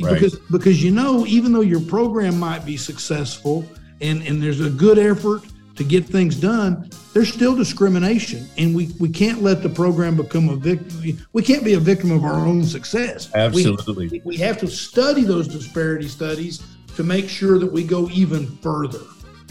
right. 0.00 0.14
because 0.14 0.38
because 0.50 0.82
you 0.82 0.92
know 0.92 1.26
even 1.26 1.52
though 1.52 1.60
your 1.60 1.80
program 1.80 2.38
might 2.38 2.64
be 2.64 2.76
successful 2.76 3.64
and 4.00 4.22
and 4.22 4.42
there's 4.42 4.60
a 4.60 4.70
good 4.70 4.98
effort 4.98 5.42
to 5.76 5.84
get 5.84 6.04
things 6.04 6.36
done, 6.36 6.88
there's 7.12 7.32
still 7.32 7.56
discrimination, 7.56 8.48
and 8.58 8.74
we, 8.74 8.90
we 9.00 9.08
can't 9.08 9.42
let 9.42 9.62
the 9.62 9.68
program 9.68 10.16
become 10.16 10.48
a 10.48 10.56
victim. 10.56 11.18
We 11.32 11.42
can't 11.42 11.64
be 11.64 11.74
a 11.74 11.80
victim 11.80 12.10
of 12.10 12.24
our 12.24 12.46
own 12.46 12.64
success. 12.64 13.30
Absolutely. 13.34 14.08
We, 14.08 14.22
we 14.24 14.36
have 14.36 14.58
to 14.58 14.68
study 14.68 15.24
those 15.24 15.48
disparity 15.48 16.08
studies 16.08 16.62
to 16.96 17.02
make 17.02 17.28
sure 17.28 17.58
that 17.58 17.70
we 17.70 17.84
go 17.84 18.08
even 18.10 18.46
further. 18.58 19.00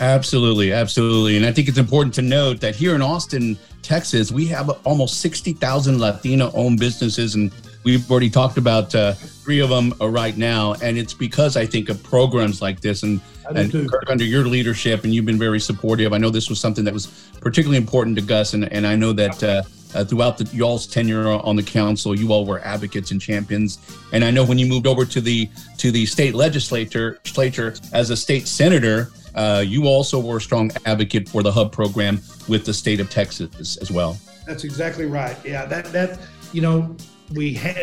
Absolutely, 0.03 0.73
absolutely. 0.73 1.37
And 1.37 1.45
I 1.45 1.51
think 1.53 1.69
it's 1.69 1.77
important 1.77 2.13
to 2.15 2.21
note 2.21 2.59
that 2.59 2.75
here 2.75 2.93
in 2.93 3.01
Austin, 3.01 3.57
Texas, 3.81 4.31
we 4.31 4.45
have 4.47 4.69
almost 4.85 5.21
60,000 5.21 5.99
Latino 5.99 6.51
owned 6.53 6.79
businesses 6.79 7.35
and 7.35 7.51
We've 7.83 8.09
already 8.09 8.29
talked 8.29 8.57
about 8.57 8.95
uh, 8.95 9.11
three 9.11 9.59
of 9.59 9.69
them 9.69 9.93
uh, 9.99 10.07
right 10.07 10.37
now, 10.37 10.73
and 10.81 10.97
it's 10.97 11.13
because 11.13 11.57
I 11.57 11.65
think 11.65 11.89
of 11.89 12.01
programs 12.01 12.61
like 12.61 12.79
this 12.79 13.03
and, 13.03 13.19
and 13.53 13.71
Kirk, 13.71 14.09
under 14.09 14.23
your 14.23 14.45
leadership, 14.45 15.03
and 15.03 15.13
you've 15.13 15.25
been 15.25 15.37
very 15.37 15.59
supportive. 15.59 16.13
I 16.13 16.17
know 16.17 16.29
this 16.29 16.49
was 16.49 16.61
something 16.61 16.85
that 16.85 16.93
was 16.93 17.29
particularly 17.41 17.77
important 17.77 18.15
to 18.17 18.21
Gus, 18.21 18.53
and, 18.53 18.71
and 18.71 18.87
I 18.87 18.95
know 18.95 19.11
that 19.11 19.43
uh, 19.43 19.63
uh, 19.93 20.05
throughout 20.05 20.37
the, 20.37 20.45
y'all's 20.55 20.87
tenure 20.87 21.27
on 21.27 21.57
the 21.57 21.63
council, 21.63 22.17
you 22.17 22.31
all 22.31 22.45
were 22.45 22.61
advocates 22.61 23.11
and 23.11 23.19
champions. 23.19 23.79
And 24.13 24.23
I 24.23 24.31
know 24.31 24.45
when 24.45 24.57
you 24.57 24.65
moved 24.65 24.87
over 24.87 25.03
to 25.03 25.19
the 25.19 25.49
to 25.77 25.91
the 25.91 26.05
state 26.05 26.35
legislature, 26.35 27.19
legislature 27.25 27.75
as 27.91 28.11
a 28.11 28.15
state 28.15 28.47
senator, 28.47 29.11
uh, 29.35 29.63
you 29.65 29.85
also 29.85 30.19
were 30.19 30.37
a 30.37 30.41
strong 30.41 30.71
advocate 30.85 31.27
for 31.27 31.43
the 31.43 31.51
hub 31.51 31.71
program 31.71 32.19
with 32.47 32.65
the 32.65 32.73
state 32.73 32.99
of 32.99 33.09
Texas 33.09 33.77
as 33.77 33.91
well. 33.91 34.17
That's 34.47 34.63
exactly 34.63 35.05
right. 35.05 35.37
Yeah, 35.45 35.65
that 35.65 35.85
that 35.85 36.19
you 36.51 36.61
know 36.61 36.95
we 37.33 37.53
had 37.53 37.77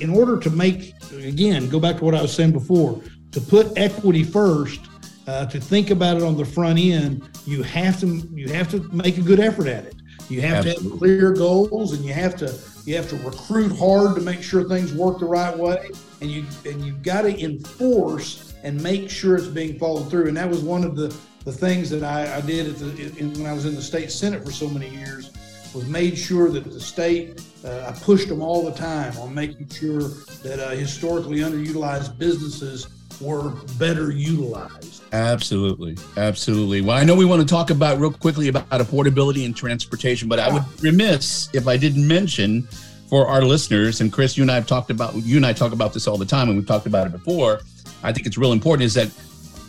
in 0.00 0.10
order 0.10 0.38
to 0.38 0.50
make 0.50 0.94
again 1.12 1.68
go 1.68 1.78
back 1.78 1.98
to 1.98 2.04
what 2.04 2.14
I 2.14 2.22
was 2.22 2.32
saying 2.32 2.52
before 2.52 3.00
to 3.32 3.40
put 3.40 3.76
equity 3.76 4.24
first 4.24 4.80
uh, 5.26 5.46
to 5.46 5.60
think 5.60 5.90
about 5.90 6.16
it 6.16 6.22
on 6.22 6.36
the 6.36 6.44
front 6.44 6.78
end 6.78 7.28
you 7.44 7.62
have 7.62 8.00
to 8.00 8.06
you 8.34 8.48
have 8.48 8.70
to 8.70 8.80
make 8.92 9.18
a 9.18 9.20
good 9.20 9.38
effort 9.38 9.66
at 9.66 9.84
it 9.84 9.94
you 10.28 10.40
have 10.40 10.66
Absolutely. 10.66 10.82
to 10.82 10.90
have 10.90 10.98
clear 10.98 11.32
goals 11.32 11.92
and 11.92 12.04
you 12.04 12.12
have 12.14 12.34
to 12.36 12.58
you 12.86 12.94
have 12.94 13.08
to 13.10 13.16
recruit 13.16 13.76
hard 13.76 14.14
to 14.14 14.22
make 14.22 14.42
sure 14.42 14.64
things 14.64 14.94
work 14.94 15.18
the 15.18 15.26
right 15.26 15.56
way, 15.56 15.90
and 16.20 16.30
you 16.30 16.46
and 16.64 16.82
you've 16.84 17.02
got 17.02 17.22
to 17.22 17.44
enforce 17.44 18.45
and 18.62 18.82
make 18.82 19.10
sure 19.10 19.36
it's 19.36 19.46
being 19.46 19.78
followed 19.78 20.10
through. 20.10 20.28
And 20.28 20.36
that 20.36 20.48
was 20.48 20.62
one 20.62 20.84
of 20.84 20.96
the 20.96 21.16
the 21.44 21.52
things 21.52 21.88
that 21.90 22.02
I, 22.02 22.38
I 22.38 22.40
did 22.40 22.74
the, 22.74 23.16
in, 23.18 23.32
when 23.34 23.46
I 23.46 23.52
was 23.52 23.66
in 23.66 23.76
the 23.76 23.82
state 23.82 24.10
senate 24.10 24.44
for 24.44 24.50
so 24.50 24.68
many 24.68 24.88
years 24.88 25.30
was 25.72 25.86
made 25.86 26.18
sure 26.18 26.50
that 26.50 26.64
the 26.64 26.80
state 26.80 27.40
uh, 27.64 27.86
I 27.88 27.92
pushed 28.00 28.28
them 28.28 28.42
all 28.42 28.64
the 28.64 28.72
time 28.72 29.16
on 29.18 29.32
making 29.32 29.68
sure 29.68 30.08
that 30.42 30.58
uh, 30.58 30.70
historically 30.70 31.38
underutilized 31.38 32.18
businesses 32.18 32.88
were 33.20 33.50
better 33.78 34.10
utilized. 34.10 35.02
Absolutely, 35.12 35.96
absolutely. 36.16 36.80
Well, 36.80 36.96
I 36.96 37.04
know 37.04 37.14
we 37.14 37.24
want 37.24 37.42
to 37.42 37.48
talk 37.48 37.70
about 37.70 37.98
real 37.98 38.12
quickly 38.12 38.48
about 38.48 38.68
affordability 38.70 39.44
and 39.44 39.56
transportation, 39.56 40.28
but 40.28 40.38
I 40.38 40.52
would 40.52 40.64
remiss 40.82 41.48
if 41.54 41.68
I 41.68 41.76
didn't 41.76 42.06
mention 42.06 42.66
for 43.08 43.26
our 43.26 43.42
listeners. 43.42 44.00
And 44.00 44.12
Chris, 44.12 44.36
you 44.36 44.42
and 44.42 44.50
I 44.50 44.54
have 44.54 44.66
talked 44.66 44.90
about 44.90 45.14
you 45.14 45.36
and 45.36 45.46
I 45.46 45.52
talk 45.52 45.72
about 45.72 45.92
this 45.92 46.06
all 46.06 46.16
the 46.16 46.26
time, 46.26 46.48
and 46.48 46.56
we've 46.56 46.66
talked 46.66 46.86
about 46.86 47.06
it 47.06 47.12
before. 47.12 47.60
I 48.02 48.12
think 48.12 48.26
it's 48.26 48.38
real 48.38 48.52
important 48.52 48.84
is 48.84 48.94
that 48.94 49.10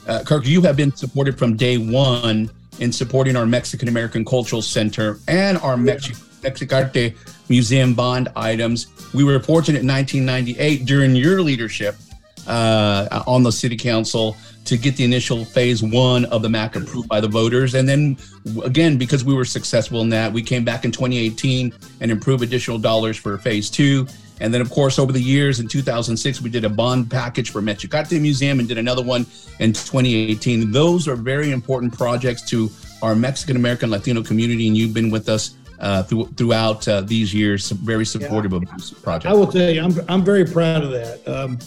uh, 0.07 0.23
Kirk, 0.23 0.45
you 0.45 0.61
have 0.61 0.77
been 0.77 0.95
supported 0.95 1.37
from 1.37 1.55
day 1.55 1.77
one 1.77 2.49
in 2.79 2.91
supporting 2.91 3.35
our 3.35 3.45
Mexican 3.45 3.87
American 3.87 4.23
Cultural 4.23 4.61
Center 4.61 5.19
and 5.27 5.57
our 5.59 5.75
Mex- 5.77 6.41
Mexicarte 6.43 7.13
Museum 7.49 7.93
bond 7.93 8.29
items. 8.35 8.87
We 9.13 9.23
were 9.23 9.39
fortunate 9.39 9.81
in 9.81 9.87
1998 9.87 10.85
during 10.85 11.15
your 11.15 11.41
leadership 11.41 11.95
uh, 12.47 13.23
on 13.27 13.43
the 13.43 13.51
city 13.51 13.75
council 13.75 14.37
to 14.67 14.77
get 14.77 14.97
the 14.97 15.03
initial 15.03 15.45
phase 15.45 15.81
one 15.81 16.25
of 16.25 16.41
the 16.41 16.49
MAC 16.49 16.75
approved 16.75 17.07
by 17.07 17.21
the 17.21 17.27
voters. 17.27 17.73
And 17.73 17.87
then 17.87 18.17
again, 18.63 18.97
because 18.97 19.23
we 19.23 19.33
were 19.33 19.45
successful 19.45 20.01
in 20.01 20.09
that, 20.09 20.31
we 20.31 20.43
came 20.43 20.63
back 20.65 20.85
in 20.85 20.91
2018 20.91 21.73
and 22.01 22.11
improved 22.11 22.43
additional 22.43 22.77
dollars 22.77 23.17
for 23.17 23.37
phase 23.37 23.69
two. 23.69 24.05
And 24.39 24.53
then, 24.53 24.61
of 24.61 24.69
course, 24.69 24.99
over 24.99 25.11
the 25.11 25.21
years 25.21 25.59
in 25.59 25.67
2006, 25.67 26.41
we 26.41 26.49
did 26.49 26.63
a 26.63 26.69
bond 26.69 27.09
package 27.09 27.49
for 27.49 27.61
Mexicarte 27.61 28.11
Museum 28.11 28.59
and 28.59 28.67
did 28.67 28.77
another 28.77 29.01
one 29.01 29.25
in 29.59 29.73
2018. 29.73 30.71
Those 30.71 31.07
are 31.07 31.15
very 31.15 31.51
important 31.51 31.97
projects 31.97 32.43
to 32.49 32.69
our 33.01 33.15
Mexican 33.15 33.55
American 33.55 33.89
Latino 33.89 34.21
community, 34.21 34.67
and 34.67 34.77
you've 34.77 34.93
been 34.93 35.09
with 35.09 35.29
us 35.29 35.55
uh, 35.79 36.03
through, 36.03 36.25
throughout 36.37 36.87
uh, 36.87 37.01
these 37.01 37.33
years, 37.33 37.69
very 37.71 38.05
supportive 38.05 38.51
yeah. 38.51 38.57
of 38.57 38.69
this 38.77 38.91
project. 38.91 39.31
I 39.31 39.33
will 39.33 39.47
tell 39.47 39.71
you, 39.71 39.81
I'm, 39.81 39.93
I'm 40.07 40.23
very 40.23 40.45
proud 40.45 40.83
of 40.83 40.91
that. 40.91 41.27
Um, 41.27 41.57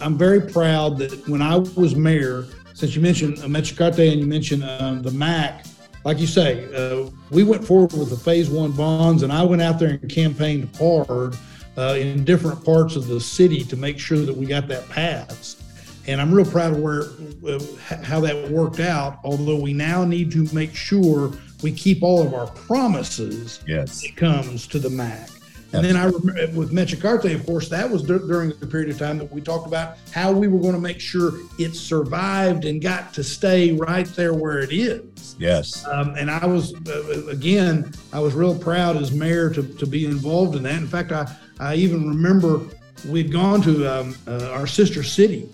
I'm 0.00 0.16
very 0.16 0.40
proud 0.40 0.98
that 0.98 1.28
when 1.28 1.42
I 1.42 1.56
was 1.56 1.94
mayor, 1.96 2.46
since 2.74 2.94
you 2.94 3.02
mentioned 3.02 3.38
uh, 3.42 3.48
Mexicarte 3.48 3.98
and 3.98 4.20
you 4.20 4.26
mentioned 4.26 4.64
um, 4.64 5.02
the 5.02 5.10
MAC, 5.10 5.64
like 6.04 6.18
you 6.18 6.26
say, 6.26 6.72
uh, 6.74 7.08
we 7.30 7.44
went 7.44 7.66
forward 7.66 7.92
with 7.92 8.10
the 8.10 8.16
phase 8.16 8.50
one 8.50 8.72
bonds, 8.72 9.22
and 9.22 9.32
I 9.32 9.42
went 9.42 9.62
out 9.62 9.78
there 9.78 9.90
and 9.90 10.10
campaigned 10.10 10.74
hard 10.76 11.36
uh, 11.76 11.96
in 11.98 12.24
different 12.24 12.64
parts 12.64 12.94
of 12.94 13.06
the 13.06 13.20
city 13.20 13.64
to 13.64 13.76
make 13.76 13.98
sure 13.98 14.18
that 14.18 14.36
we 14.36 14.46
got 14.46 14.68
that 14.68 14.88
passed. 14.88 15.62
And 16.06 16.20
I'm 16.20 16.32
real 16.32 16.44
proud 16.44 16.72
of 16.72 16.80
where 16.80 17.04
uh, 17.48 17.60
how 18.02 18.20
that 18.20 18.50
worked 18.50 18.80
out. 18.80 19.18
Although 19.24 19.58
we 19.58 19.72
now 19.72 20.04
need 20.04 20.30
to 20.32 20.46
make 20.54 20.74
sure 20.74 21.32
we 21.62 21.72
keep 21.72 22.02
all 22.02 22.22
of 22.22 22.34
our 22.34 22.48
promises 22.48 23.60
yes. 23.66 24.02
when 24.02 24.12
it 24.12 24.16
comes 24.16 24.66
to 24.66 24.78
the 24.78 24.90
MAC. 24.90 25.30
And 25.74 25.84
then 25.84 25.96
I 25.96 26.04
remember 26.04 26.58
with 26.58 26.72
Mexicarte, 26.72 27.32
of 27.34 27.44
course, 27.46 27.68
that 27.68 27.88
was 27.88 28.02
d- 28.02 28.18
during 28.18 28.50
the 28.50 28.66
period 28.66 28.90
of 28.90 28.98
time 28.98 29.18
that 29.18 29.30
we 29.32 29.40
talked 29.40 29.66
about 29.66 29.98
how 30.12 30.32
we 30.32 30.46
were 30.48 30.60
going 30.60 30.74
to 30.74 30.80
make 30.80 31.00
sure 31.00 31.32
it 31.58 31.74
survived 31.74 32.64
and 32.64 32.80
got 32.80 33.12
to 33.14 33.24
stay 33.24 33.72
right 33.72 34.06
there 34.06 34.34
where 34.34 34.58
it 34.60 34.72
is. 34.72 35.36
Yes. 35.38 35.86
Um, 35.86 36.14
and 36.16 36.30
I 36.30 36.46
was, 36.46 36.74
uh, 36.86 37.26
again, 37.28 37.92
I 38.12 38.20
was 38.20 38.34
real 38.34 38.56
proud 38.56 38.96
as 38.96 39.12
mayor 39.12 39.50
to, 39.50 39.62
to 39.62 39.86
be 39.86 40.06
involved 40.06 40.56
in 40.56 40.62
that. 40.62 40.76
In 40.76 40.86
fact, 40.86 41.12
I, 41.12 41.34
I 41.58 41.74
even 41.74 42.08
remember 42.08 42.60
we'd 43.08 43.32
gone 43.32 43.60
to 43.62 43.86
um, 43.86 44.16
uh, 44.26 44.50
our 44.52 44.66
sister 44.66 45.02
city 45.02 45.48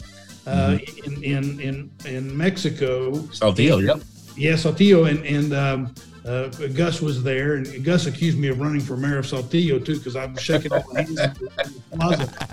uh, 0.46 0.78
mm-hmm. 0.78 1.22
in, 1.22 1.60
in, 1.60 1.60
in, 1.60 1.90
in 2.04 2.36
Mexico. 2.36 3.12
Saltillo, 3.12 3.84
yep. 3.84 4.02
Yeah, 4.36 4.52
Saltillo. 4.52 5.08
And, 5.08 5.24
and 5.24 5.52
um, 5.54 5.94
uh, 6.26 6.48
Gus 6.74 7.00
was 7.00 7.22
there, 7.22 7.54
and 7.54 7.84
Gus 7.84 8.06
accused 8.06 8.38
me 8.38 8.48
of 8.48 8.60
running 8.60 8.80
for 8.80 8.96
mayor 8.96 9.18
of 9.18 9.26
Saltillo 9.26 9.84
too 9.84 9.98
because 9.98 10.16
I 10.16 10.26
was 10.26 10.40
shaking 10.40 10.72
all 10.72 10.84
the 10.92 11.02
hands. 11.02 11.38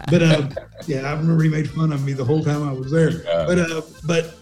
But 0.10 0.24
uh, 0.24 0.50
yeah, 0.88 1.02
I 1.02 1.12
remember 1.12 1.44
he 1.44 1.50
made 1.50 1.70
fun 1.70 1.92
of 1.92 2.04
me 2.04 2.14
the 2.14 2.24
whole 2.24 2.44
time 2.44 2.68
I 2.68 2.72
was 2.72 2.92
there. 2.92 3.24
Yeah. 3.24 3.46
But 3.46 3.60
uh, 3.60 3.82
but 4.06 4.36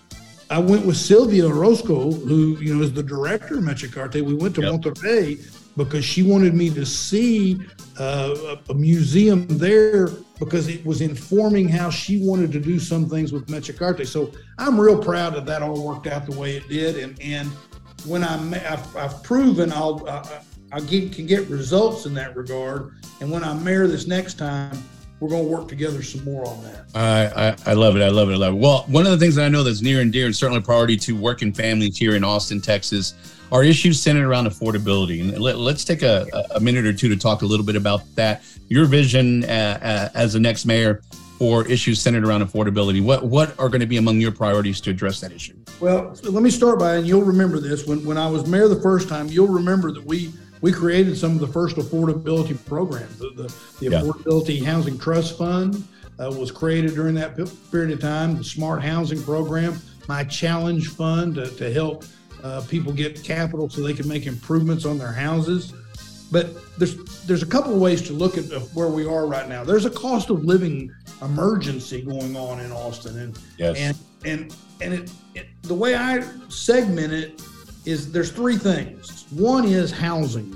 I 0.49 0.59
went 0.59 0.85
with 0.85 0.97
Sylvia 0.97 1.47
Orozco, 1.47 2.11
who 2.11 2.57
you 2.57 2.75
know 2.75 2.83
is 2.83 2.93
the 2.93 3.03
director 3.03 3.57
of 3.57 3.63
Mexicarte. 3.63 4.15
We 4.15 4.35
went 4.35 4.55
to 4.55 4.61
yep. 4.61 4.73
Monterrey 4.73 5.43
because 5.75 6.05
she 6.05 6.23
wanted 6.23 6.53
me 6.53 6.69
to 6.69 6.85
see 6.85 7.59
uh, 7.99 8.57
a, 8.67 8.71
a 8.71 8.73
museum 8.73 9.47
there 9.47 10.07
because 10.39 10.67
it 10.67 10.85
was 10.85 11.01
informing 11.01 11.67
how 11.67 11.89
she 11.89 12.25
wanted 12.25 12.51
to 12.51 12.59
do 12.59 12.79
some 12.79 13.09
things 13.09 13.31
with 13.31 13.49
Mexicarte. 13.49 14.05
So 14.05 14.31
I'm 14.57 14.79
real 14.79 15.01
proud 15.01 15.33
that 15.33 15.45
that 15.45 15.61
all 15.61 15.85
worked 15.85 16.07
out 16.07 16.25
the 16.25 16.37
way 16.37 16.55
it 16.55 16.67
did, 16.69 16.97
and 16.97 17.19
and 17.21 17.49
when 18.05 18.23
I'm, 18.23 18.53
I've, 18.53 18.95
I've 18.95 19.23
proven 19.23 19.71
I'll, 19.71 20.07
I, 20.07 20.41
I 20.71 20.79
get, 20.81 21.13
can 21.13 21.25
get 21.25 21.47
results 21.47 22.05
in 22.05 22.13
that 22.15 22.35
regard. 22.35 22.93
And 23.21 23.31
when 23.31 23.43
I'm 23.43 23.63
mayor 23.63 23.87
this 23.87 24.07
next 24.07 24.35
time, 24.35 24.77
we're 25.19 25.29
going 25.29 25.45
to 25.45 25.49
work 25.49 25.67
together 25.67 26.03
some 26.03 26.23
more 26.25 26.45
on 26.47 26.61
that. 26.63 26.85
I, 26.93 27.49
I, 27.49 27.71
I 27.71 27.73
love 27.73 27.95
it. 27.95 28.01
I 28.01 28.09
love 28.09 28.29
it. 28.29 28.33
I 28.33 28.37
love 28.37 28.53
it. 28.53 28.57
Well, 28.57 28.83
one 28.87 29.05
of 29.05 29.11
the 29.11 29.17
things 29.17 29.35
that 29.35 29.45
I 29.45 29.49
know 29.49 29.63
that's 29.63 29.81
near 29.81 30.01
and 30.01 30.11
dear 30.11 30.25
and 30.25 30.35
certainly 30.35 30.59
a 30.59 30.61
priority 30.61 30.97
to 30.97 31.13
working 31.13 31.53
families 31.53 31.97
here 31.97 32.15
in 32.15 32.23
Austin, 32.23 32.59
Texas, 32.59 33.13
are 33.51 33.63
issues 33.63 34.01
centered 34.01 34.27
around 34.27 34.47
affordability. 34.47 35.21
And 35.21 35.39
let, 35.39 35.55
us 35.55 35.85
take 35.85 36.01
a, 36.01 36.27
a 36.51 36.59
minute 36.59 36.85
or 36.85 36.93
two 36.93 37.07
to 37.09 37.15
talk 37.15 37.41
a 37.41 37.45
little 37.45 37.65
bit 37.65 37.75
about 37.75 38.01
that. 38.15 38.43
Your 38.67 38.85
vision 38.85 39.45
uh, 39.45 39.79
uh, 39.81 40.17
as 40.17 40.33
the 40.33 40.39
next 40.39 40.65
mayor 40.65 41.01
or 41.39 41.67
issues 41.67 42.01
centered 42.01 42.25
around 42.25 42.41
affordability? 42.41 43.03
What 43.03 43.25
what 43.25 43.57
are 43.59 43.69
going 43.69 43.81
to 43.81 43.87
be 43.87 43.97
among 43.97 44.19
your 44.21 44.31
priorities 44.31 44.81
to 44.81 44.91
address 44.91 45.19
that 45.21 45.31
issue? 45.31 45.55
Well, 45.79 46.15
let 46.23 46.43
me 46.43 46.49
start 46.49 46.79
by, 46.79 46.95
and 46.95 47.07
you'll 47.07 47.23
remember 47.23 47.59
this 47.59 47.85
when 47.85 48.03
when 48.05 48.17
I 48.17 48.29
was 48.29 48.47
mayor 48.47 48.67
the 48.67 48.81
first 48.81 49.09
time. 49.09 49.27
You'll 49.27 49.47
remember 49.47 49.91
that 49.91 50.05
we 50.05 50.31
we 50.61 50.71
created 50.71 51.17
some 51.17 51.33
of 51.33 51.39
the 51.39 51.47
first 51.47 51.75
affordability 51.75 52.63
programs. 52.65 53.17
The, 53.19 53.29
the, 53.35 53.55
the 53.79 53.89
yeah. 53.91 54.01
Affordability 54.01 54.63
Housing 54.63 54.97
Trust 54.97 55.37
Fund 55.37 55.87
uh, 56.19 56.31
was 56.31 56.51
created 56.51 56.95
during 56.95 57.15
that 57.15 57.35
period 57.71 57.91
of 57.91 57.99
time. 57.99 58.37
The 58.37 58.43
Smart 58.43 58.81
Housing 58.81 59.21
Program, 59.21 59.79
my 60.07 60.23
Challenge 60.23 60.87
Fund 60.87 61.35
to, 61.35 61.47
to 61.47 61.71
help 61.71 62.05
uh, 62.43 62.61
people 62.67 62.93
get 62.93 63.23
capital 63.23 63.69
so 63.69 63.81
they 63.81 63.93
can 63.93 64.07
make 64.07 64.25
improvements 64.27 64.85
on 64.85 64.97
their 64.97 65.11
houses. 65.11 65.73
But 66.31 66.55
there's 66.77 66.95
there's 67.25 67.43
a 67.43 67.47
couple 67.47 67.73
of 67.73 67.79
ways 67.79 68.01
to 68.03 68.13
look 68.13 68.37
at 68.37 68.45
where 68.73 68.87
we 68.87 69.05
are 69.05 69.27
right 69.27 69.47
now. 69.47 69.63
There's 69.63 69.85
a 69.85 69.89
cost 69.89 70.29
of 70.29 70.43
living 70.43 70.91
emergency 71.21 72.01
going 72.01 72.35
on 72.35 72.59
in 72.59 72.71
Austin, 72.71 73.17
and 73.19 73.39
yes. 73.57 73.77
and 73.77 73.97
and 74.25 74.55
and 74.81 74.93
it, 74.93 75.11
it, 75.35 75.47
the 75.61 75.73
way 75.73 75.95
I 75.95 76.21
segment 76.49 77.13
it 77.13 77.41
is 77.85 78.11
there's 78.11 78.31
three 78.31 78.57
things. 78.57 79.25
One 79.31 79.65
is 79.65 79.91
housing. 79.91 80.51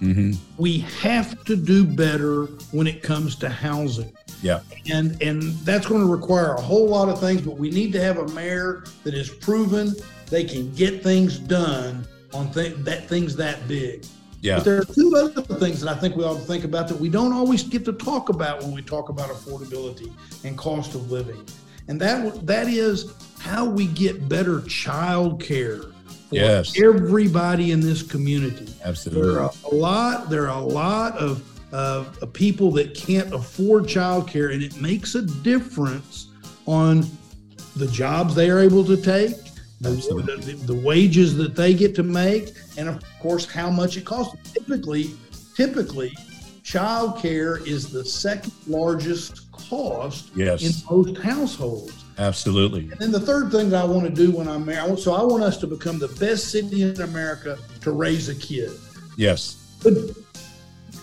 Mm-hmm. 0.00 0.32
We 0.56 0.78
have 0.78 1.44
to 1.44 1.56
do 1.56 1.84
better 1.84 2.46
when 2.72 2.86
it 2.86 3.02
comes 3.02 3.36
to 3.36 3.50
housing. 3.50 4.12
Yeah. 4.42 4.60
And 4.90 5.20
and 5.22 5.42
that's 5.64 5.86
going 5.86 6.00
to 6.00 6.10
require 6.10 6.54
a 6.54 6.60
whole 6.60 6.88
lot 6.88 7.08
of 7.08 7.20
things, 7.20 7.42
but 7.42 7.56
we 7.58 7.70
need 7.70 7.92
to 7.92 8.00
have 8.00 8.16
a 8.18 8.26
mayor 8.28 8.84
that 9.04 9.14
is 9.14 9.28
proven 9.28 9.94
they 10.30 10.44
can 10.44 10.72
get 10.74 11.02
things 11.02 11.38
done 11.38 12.06
on 12.32 12.50
th- 12.52 12.76
that 12.78 13.08
things 13.08 13.36
that 13.36 13.66
big. 13.68 14.06
Yeah. 14.40 14.56
But 14.56 14.64
there 14.64 14.78
are 14.78 14.84
two 14.84 15.14
other 15.16 15.42
things 15.56 15.80
that 15.82 15.94
I 15.94 15.98
think 15.98 16.16
we 16.16 16.24
ought 16.24 16.34
to 16.34 16.40
think 16.40 16.64
about 16.64 16.88
that 16.88 16.98
we 16.98 17.08
don't 17.08 17.32
always 17.32 17.62
get 17.62 17.84
to 17.84 17.92
talk 17.92 18.30
about 18.30 18.62
when 18.62 18.72
we 18.72 18.82
talk 18.82 19.08
about 19.08 19.28
affordability 19.28 20.12
and 20.44 20.56
cost 20.56 20.94
of 20.94 21.10
living. 21.10 21.44
And 21.88 22.00
that 22.00 22.46
that 22.46 22.68
is 22.68 23.12
how 23.38 23.64
we 23.64 23.86
get 23.86 24.28
better 24.28 24.62
child 24.62 25.42
care 25.42 25.82
for 26.30 26.36
yes. 26.36 26.80
everybody 26.80 27.72
in 27.72 27.80
this 27.80 28.02
community. 28.02 28.72
Absolutely. 28.84 29.32
There 29.32 29.42
are 29.42 29.50
a 29.70 29.74
lot, 29.74 30.30
there 30.30 30.48
are 30.48 30.62
a 30.62 30.64
lot 30.64 31.18
of, 31.18 31.44
uh, 31.74 32.04
of 32.22 32.32
people 32.32 32.70
that 32.72 32.94
can't 32.94 33.34
afford 33.34 33.88
child 33.88 34.28
care, 34.28 34.50
and 34.50 34.62
it 34.62 34.80
makes 34.80 35.16
a 35.16 35.22
difference 35.22 36.28
on 36.66 37.04
the 37.76 37.88
jobs 37.88 38.34
they 38.34 38.48
are 38.50 38.60
able 38.60 38.84
to 38.84 38.96
take 38.96 39.32
the, 39.80 39.90
the, 39.90 40.52
the, 40.66 40.74
wages 40.74 41.36
that 41.36 41.56
they 41.56 41.72
get 41.72 41.94
to 41.94 42.02
make, 42.02 42.52
and 42.76 42.88
of 42.88 43.02
course, 43.18 43.50
how 43.50 43.70
much 43.70 43.96
it 43.96 44.04
costs. 44.04 44.36
Typically, 44.52 45.14
typically, 45.56 46.12
child 46.62 47.18
care 47.18 47.66
is 47.66 47.90
the 47.90 48.04
second 48.04 48.52
largest 48.66 49.50
cost 49.52 50.30
yes. 50.34 50.62
in 50.62 50.94
most 50.94 51.18
households. 51.22 52.04
Absolutely. 52.18 52.90
And 52.90 53.00
then 53.00 53.12
the 53.12 53.20
third 53.20 53.50
thing 53.50 53.70
that 53.70 53.82
I 53.82 53.86
want 53.86 54.04
to 54.04 54.10
do 54.10 54.30
when 54.30 54.48
I'm 54.48 54.66
married, 54.66 54.98
so 54.98 55.14
I 55.14 55.22
want 55.22 55.42
us 55.42 55.56
to 55.58 55.66
become 55.66 55.98
the 55.98 56.08
best 56.08 56.50
city 56.50 56.82
in 56.82 57.00
America 57.00 57.58
to 57.80 57.92
raise 57.92 58.28
a 58.28 58.34
kid. 58.34 58.72
Yes. 59.16 59.78
Good, 59.82 60.14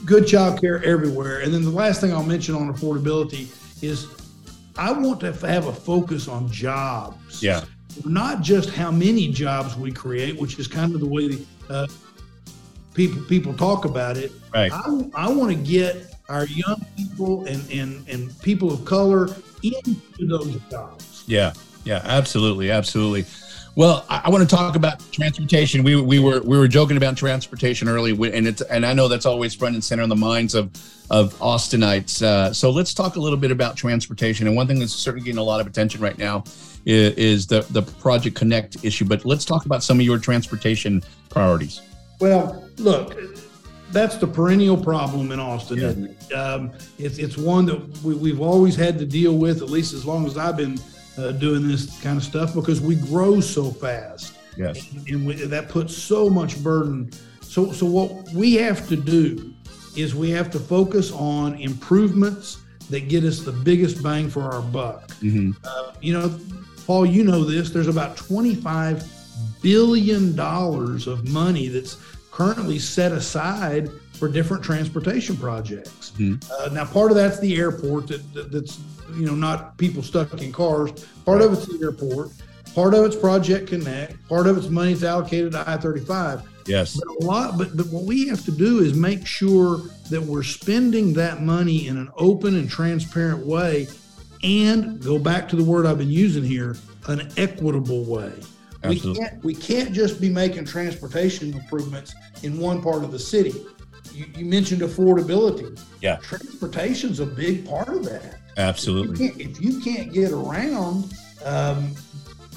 good 0.06 0.28
child 0.28 0.62
care 0.62 0.84
everywhere. 0.84 1.40
And 1.40 1.52
then 1.52 1.64
the 1.64 1.72
last 1.72 2.00
thing 2.00 2.14
I'll 2.14 2.22
mention 2.22 2.54
on 2.54 2.72
affordability 2.72 3.50
is 3.82 4.06
I 4.78 4.92
want 4.92 5.20
to 5.22 5.34
have 5.34 5.66
a 5.66 5.74
focus 5.74 6.28
on 6.28 6.52
jobs. 6.52 7.42
Yeah 7.42 7.66
not 8.06 8.42
just 8.42 8.70
how 8.70 8.92
many 8.92 9.32
jobs 9.32 9.76
we 9.76 9.92
create, 9.92 10.40
which 10.40 10.60
is 10.60 10.68
kind 10.68 10.94
of 10.94 11.00
the 11.00 11.08
way 11.08 11.46
uh, 11.70 11.88
people 12.94 13.22
people 13.24 13.54
talk 13.54 13.86
about 13.86 14.18
it. 14.18 14.32
Right. 14.54 14.72
I, 14.72 15.10
I 15.16 15.30
want 15.30 15.52
to 15.52 15.58
get 15.58 16.14
our 16.30 16.46
young 16.46 16.86
people 16.96 17.46
and, 17.46 17.72
and, 17.72 18.08
and 18.10 18.38
people 18.42 18.72
of 18.72 18.84
color 18.84 19.30
into 19.64 20.28
those 20.28 20.58
jobs. 20.70 21.24
Yeah, 21.26 21.54
yeah, 21.86 22.02
absolutely, 22.04 22.70
absolutely. 22.70 23.26
Well, 23.78 24.08
I, 24.10 24.24
I 24.26 24.30
want 24.32 24.42
to 24.50 24.56
talk 24.56 24.76
about 24.76 25.00
transportation. 25.12 25.84
We, 25.84 26.02
we 26.02 26.18
were 26.18 26.42
we 26.42 26.58
were 26.58 26.68
joking 26.68 26.98
about 26.98 27.16
transportation 27.16 27.88
early, 27.88 28.12
and 28.34 28.48
it's 28.48 28.64
and 28.64 28.84
I 28.84 28.92
know 28.94 29.08
that's 29.08 29.28
always 29.28 29.54
front 29.54 29.76
and 29.76 29.84
center 29.84 30.02
in 30.02 30.10
the 30.10 30.16
minds 30.16 30.56
of 30.56 30.72
of 31.12 31.36
Austinites. 31.36 32.24
Uh, 32.24 32.52
so 32.52 32.72
let's 32.72 32.96
talk 32.96 33.18
a 33.18 33.20
little 33.20 33.38
bit 33.38 33.52
about 33.52 33.78
transportation. 33.78 34.48
And 34.48 34.56
one 34.56 34.66
thing 34.66 34.80
that's 34.80 34.94
certainly 34.94 35.24
getting 35.24 35.38
a 35.38 35.44
lot 35.44 35.62
of 35.62 35.68
attention 35.68 36.02
right 36.02 36.18
now 36.18 36.44
is, 36.88 37.14
is 37.18 37.46
the 37.46 37.68
the 37.70 37.84
Project 37.84 38.36
Connect 38.36 38.84
issue. 38.84 39.06
But 39.06 39.26
let's 39.26 39.46
talk 39.46 39.68
about 39.68 39.84
some 39.84 40.00
of 40.00 40.06
your 40.08 40.18
transportation 40.18 41.04
priorities. 41.30 41.80
Well, 42.20 42.68
look, 42.78 43.16
that's 43.92 44.18
the 44.18 44.26
perennial 44.26 44.76
problem 44.76 45.32
in 45.32 45.40
Austin, 45.40 45.78
yeah. 45.78 45.88
isn't 45.90 46.06
it? 46.06 46.34
Um, 46.34 46.72
it's 46.98 47.20
it's 47.20 47.38
one 47.38 47.68
that 47.68 48.04
we, 48.04 48.16
we've 48.16 48.42
always 48.42 48.76
had 48.76 48.98
to 48.98 49.06
deal 49.06 49.38
with, 49.38 49.62
at 49.62 49.70
least 49.70 49.94
as 49.94 50.04
long 50.04 50.26
as 50.26 50.36
I've 50.36 50.58
been 50.58 50.80
uh, 51.18 51.32
doing 51.32 51.68
this 51.68 52.00
kind 52.02 52.18
of 52.18 52.24
stuff 52.24 52.54
because 52.54 52.82
we 52.82 52.96
grow 52.96 53.40
so 53.40 53.72
fast. 53.72 54.38
Yes. 54.58 54.92
And, 54.92 55.08
and 55.10 55.28
we, 55.28 55.36
that 55.36 55.70
puts 55.70 55.96
so 55.96 56.30
much 56.30 56.62
burden. 56.64 57.12
So, 57.42 57.72
so 57.72 57.86
what 57.86 58.30
we 58.34 58.56
have 58.56 58.88
to 58.90 58.96
do 58.96 59.54
is 59.96 60.14
we 60.14 60.30
have 60.32 60.52
to 60.52 60.60
focus 60.60 61.12
on 61.12 61.56
improvements 61.56 62.62
that 62.90 63.10
get 63.10 63.24
us 63.24 63.40
the 63.40 63.52
biggest 63.52 64.02
bang 64.02 64.30
for 64.30 64.44
our 64.44 64.62
buck. 64.62 65.08
Mm-hmm. 65.22 65.52
Uh, 65.64 65.94
you 66.02 66.14
know, 66.14 66.40
Paul, 66.86 67.06
you 67.06 67.24
know 67.24 67.44
this. 67.44 67.70
There's 67.70 67.88
about 67.88 68.16
25 68.16 69.04
billion 69.62 70.36
dollars 70.36 71.08
of 71.08 71.28
money 71.28 71.68
that's 71.68 71.98
currently 72.32 72.80
set 72.80 73.12
aside 73.12 73.90
for 74.18 74.28
different 74.28 74.64
transportation 74.64 75.38
projects. 75.38 76.12
Mm-hmm. 76.18 76.52
Uh, 76.52 76.74
now, 76.74 76.86
part 76.86 77.12
of 77.12 77.18
that's 77.18 77.40
the 77.40 77.56
airport 77.58 78.08
that, 78.08 78.34
that, 78.34 78.52
that's 78.52 78.80
you 79.16 79.26
know 79.26 79.36
not 79.36 79.78
people 79.78 80.04
stuck 80.04 80.42
in 80.42 80.52
cars. 80.52 80.92
Part 81.26 81.42
of 81.42 81.54
it's 81.54 81.66
the 81.66 81.80
airport. 81.82 82.32
Part 82.74 82.94
of 82.94 83.06
it's 83.06 83.16
Project 83.16 83.68
Connect. 83.68 84.28
Part 84.28 84.48
of 84.48 84.58
it's 84.58 84.70
money 84.70 84.94
that's 84.94 85.04
allocated 85.04 85.54
to 85.54 85.68
I-35. 85.68 86.44
Yes. 86.68 87.00
But 87.00 87.24
a 87.24 87.26
lot, 87.26 87.58
but, 87.58 87.76
but 87.76 87.88
what 87.88 88.04
we 88.04 88.28
have 88.28 88.44
to 88.46 88.52
do 88.52 88.80
is 88.80 88.94
make 88.94 89.26
sure 89.26 89.80
that 90.10 90.22
we're 90.22 90.44
spending 90.44 91.14
that 91.14 91.42
money 91.42 91.88
in 91.88 91.98
an 91.98 92.10
open 92.18 92.56
and 92.56 92.70
transparent 92.70 93.46
way, 93.46 93.88
and 94.44 95.02
go 95.02 95.18
back 95.18 95.48
to 95.50 95.56
the 95.56 95.64
word 95.64 95.86
I've 95.86 95.98
been 95.98 96.12
using 96.12 96.44
here, 96.44 96.76
an 97.08 97.32
equitable 97.38 98.04
way. 98.04 98.34
Absolutely. 98.84 99.12
We 99.12 99.18
can't 99.18 99.44
we 99.44 99.56
can't 99.56 99.92
just 99.92 100.22
be 100.22 100.30
making 100.30 100.66
transportation 100.66 101.54
improvements 101.54 102.14
in 102.44 102.60
one 102.60 102.82
part 102.82 103.04
of 103.04 103.12
the 103.12 103.20
city. 103.20 103.66
You, 104.14 104.26
you 104.36 104.46
mentioned 104.46 104.82
affordability. 104.82 105.80
Yeah. 106.02 106.18
Transportation's 106.18 107.20
a 107.20 107.26
big 107.26 107.68
part 107.68 107.90
of 107.90 108.04
that. 108.06 108.40
Absolutely. 108.58 109.14
If 109.14 109.20
you 109.20 109.30
can't, 109.30 109.58
if 109.58 109.62
you 109.62 109.82
can't 109.82 110.14
get 110.14 110.32
around 110.32 111.14
um, 111.46 111.94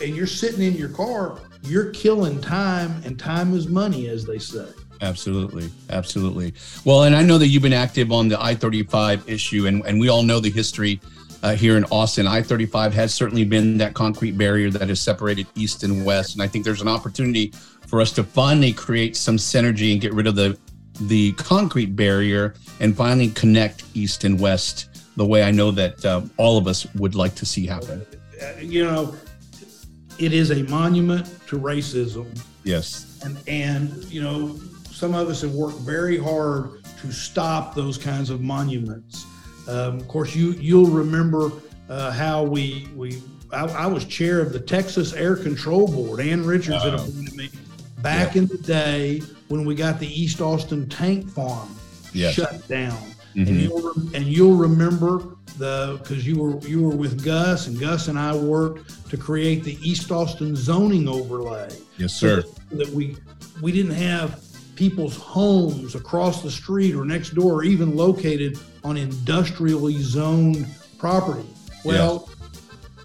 and 0.02 0.16
you're 0.16 0.26
sitting 0.26 0.62
in 0.62 0.74
your 0.74 0.88
car, 0.88 1.38
you're 1.62 1.90
killing 1.90 2.40
time, 2.40 3.02
and 3.04 3.18
time 3.18 3.54
is 3.54 3.68
money, 3.68 4.08
as 4.08 4.24
they 4.24 4.38
say. 4.38 4.66
Absolutely. 5.02 5.70
Absolutely. 5.90 6.54
Well, 6.84 7.04
and 7.04 7.14
I 7.14 7.22
know 7.22 7.38
that 7.38 7.48
you've 7.48 7.62
been 7.62 7.72
active 7.72 8.12
on 8.12 8.28
the 8.28 8.42
I 8.42 8.54
35 8.54 9.28
issue, 9.28 9.66
and, 9.66 9.84
and 9.86 10.00
we 10.00 10.08
all 10.08 10.22
know 10.22 10.40
the 10.40 10.50
history 10.50 11.00
uh, 11.42 11.54
here 11.54 11.76
in 11.76 11.84
Austin. 11.84 12.26
I 12.26 12.42
35 12.42 12.92
has 12.94 13.14
certainly 13.14 13.44
been 13.44 13.78
that 13.78 13.94
concrete 13.94 14.36
barrier 14.36 14.70
that 14.70 14.88
has 14.88 15.00
separated 15.00 15.46
East 15.54 15.82
and 15.82 16.04
West. 16.04 16.34
And 16.34 16.42
I 16.42 16.46
think 16.46 16.64
there's 16.64 16.82
an 16.82 16.88
opportunity 16.88 17.52
for 17.86 18.00
us 18.00 18.12
to 18.12 18.24
finally 18.24 18.72
create 18.72 19.16
some 19.16 19.36
synergy 19.36 19.92
and 19.92 20.00
get 20.00 20.12
rid 20.12 20.26
of 20.26 20.34
the 20.34 20.58
the 21.00 21.32
concrete 21.32 21.96
barrier 21.96 22.54
and 22.80 22.96
finally 22.96 23.28
connect 23.30 23.84
East 23.94 24.24
and 24.24 24.38
West 24.38 24.88
the 25.16 25.26
way 25.26 25.42
I 25.42 25.50
know 25.50 25.70
that 25.72 26.04
uh, 26.04 26.22
all 26.36 26.56
of 26.56 26.66
us 26.66 26.92
would 26.94 27.14
like 27.14 27.34
to 27.36 27.46
see 27.46 27.66
happen. 27.66 28.04
You 28.58 28.84
know, 28.84 29.14
it 30.18 30.32
is 30.32 30.50
a 30.50 30.62
monument 30.64 31.26
to 31.48 31.58
racism. 31.58 32.26
Yes. 32.64 33.20
And, 33.24 33.38
and, 33.48 34.04
you 34.04 34.22
know, 34.22 34.58
some 34.90 35.14
of 35.14 35.28
us 35.28 35.42
have 35.42 35.52
worked 35.52 35.78
very 35.78 36.18
hard 36.18 36.84
to 37.00 37.12
stop 37.12 37.74
those 37.74 37.98
kinds 37.98 38.30
of 38.30 38.40
monuments. 38.40 39.26
Um, 39.68 39.98
of 39.98 40.08
course, 40.08 40.34
you, 40.34 40.52
you'll 40.52 40.90
remember 40.90 41.50
uh, 41.88 42.10
how 42.12 42.42
we, 42.42 42.88
we 42.94 43.22
I, 43.52 43.64
I, 43.66 43.86
was 43.86 44.04
chair 44.04 44.40
of 44.40 44.52
the 44.52 44.60
Texas 44.60 45.12
Air 45.12 45.36
Control 45.36 45.86
Board. 45.86 46.20
Ann 46.20 46.44
Richards 46.44 46.82
had 46.82 46.94
appointed 46.94 47.34
me 47.34 47.50
back 47.98 48.34
yeah. 48.34 48.42
in 48.42 48.48
the 48.48 48.58
day 48.58 49.22
when 49.50 49.64
we 49.64 49.74
got 49.74 49.98
the 49.98 50.06
East 50.06 50.40
Austin 50.40 50.88
Tank 50.88 51.28
Farm 51.28 51.68
yes. 52.12 52.34
shut 52.34 52.66
down. 52.68 52.96
Mm-hmm. 53.34 53.40
And 53.40 53.60
you'll 53.60 54.14
and 54.14 54.26
you'll 54.26 54.56
remember 54.56 55.36
the 55.58 55.98
because 56.02 56.26
you 56.26 56.40
were 56.40 56.58
you 56.60 56.82
were 56.82 56.94
with 56.94 57.24
Gus 57.24 57.66
and 57.66 57.78
Gus 57.78 58.08
and 58.08 58.18
I 58.18 58.34
worked 58.34 59.10
to 59.10 59.16
create 59.16 59.62
the 59.62 59.76
East 59.82 60.10
Austin 60.10 60.56
zoning 60.56 61.08
overlay. 61.08 61.68
Yes, 61.96 62.14
sir. 62.14 62.42
So 62.42 62.48
that, 62.48 62.78
that 62.78 62.88
we 62.88 63.16
we 63.60 63.72
didn't 63.72 63.94
have 63.94 64.40
people's 64.76 65.16
homes 65.16 65.94
across 65.94 66.42
the 66.42 66.50
street 66.50 66.94
or 66.94 67.04
next 67.04 67.30
door 67.30 67.54
or 67.54 67.64
even 67.64 67.96
located 67.96 68.58
on 68.82 68.96
industrially 68.96 69.98
zoned 69.98 70.66
property. 70.98 71.46
Well, 71.84 72.28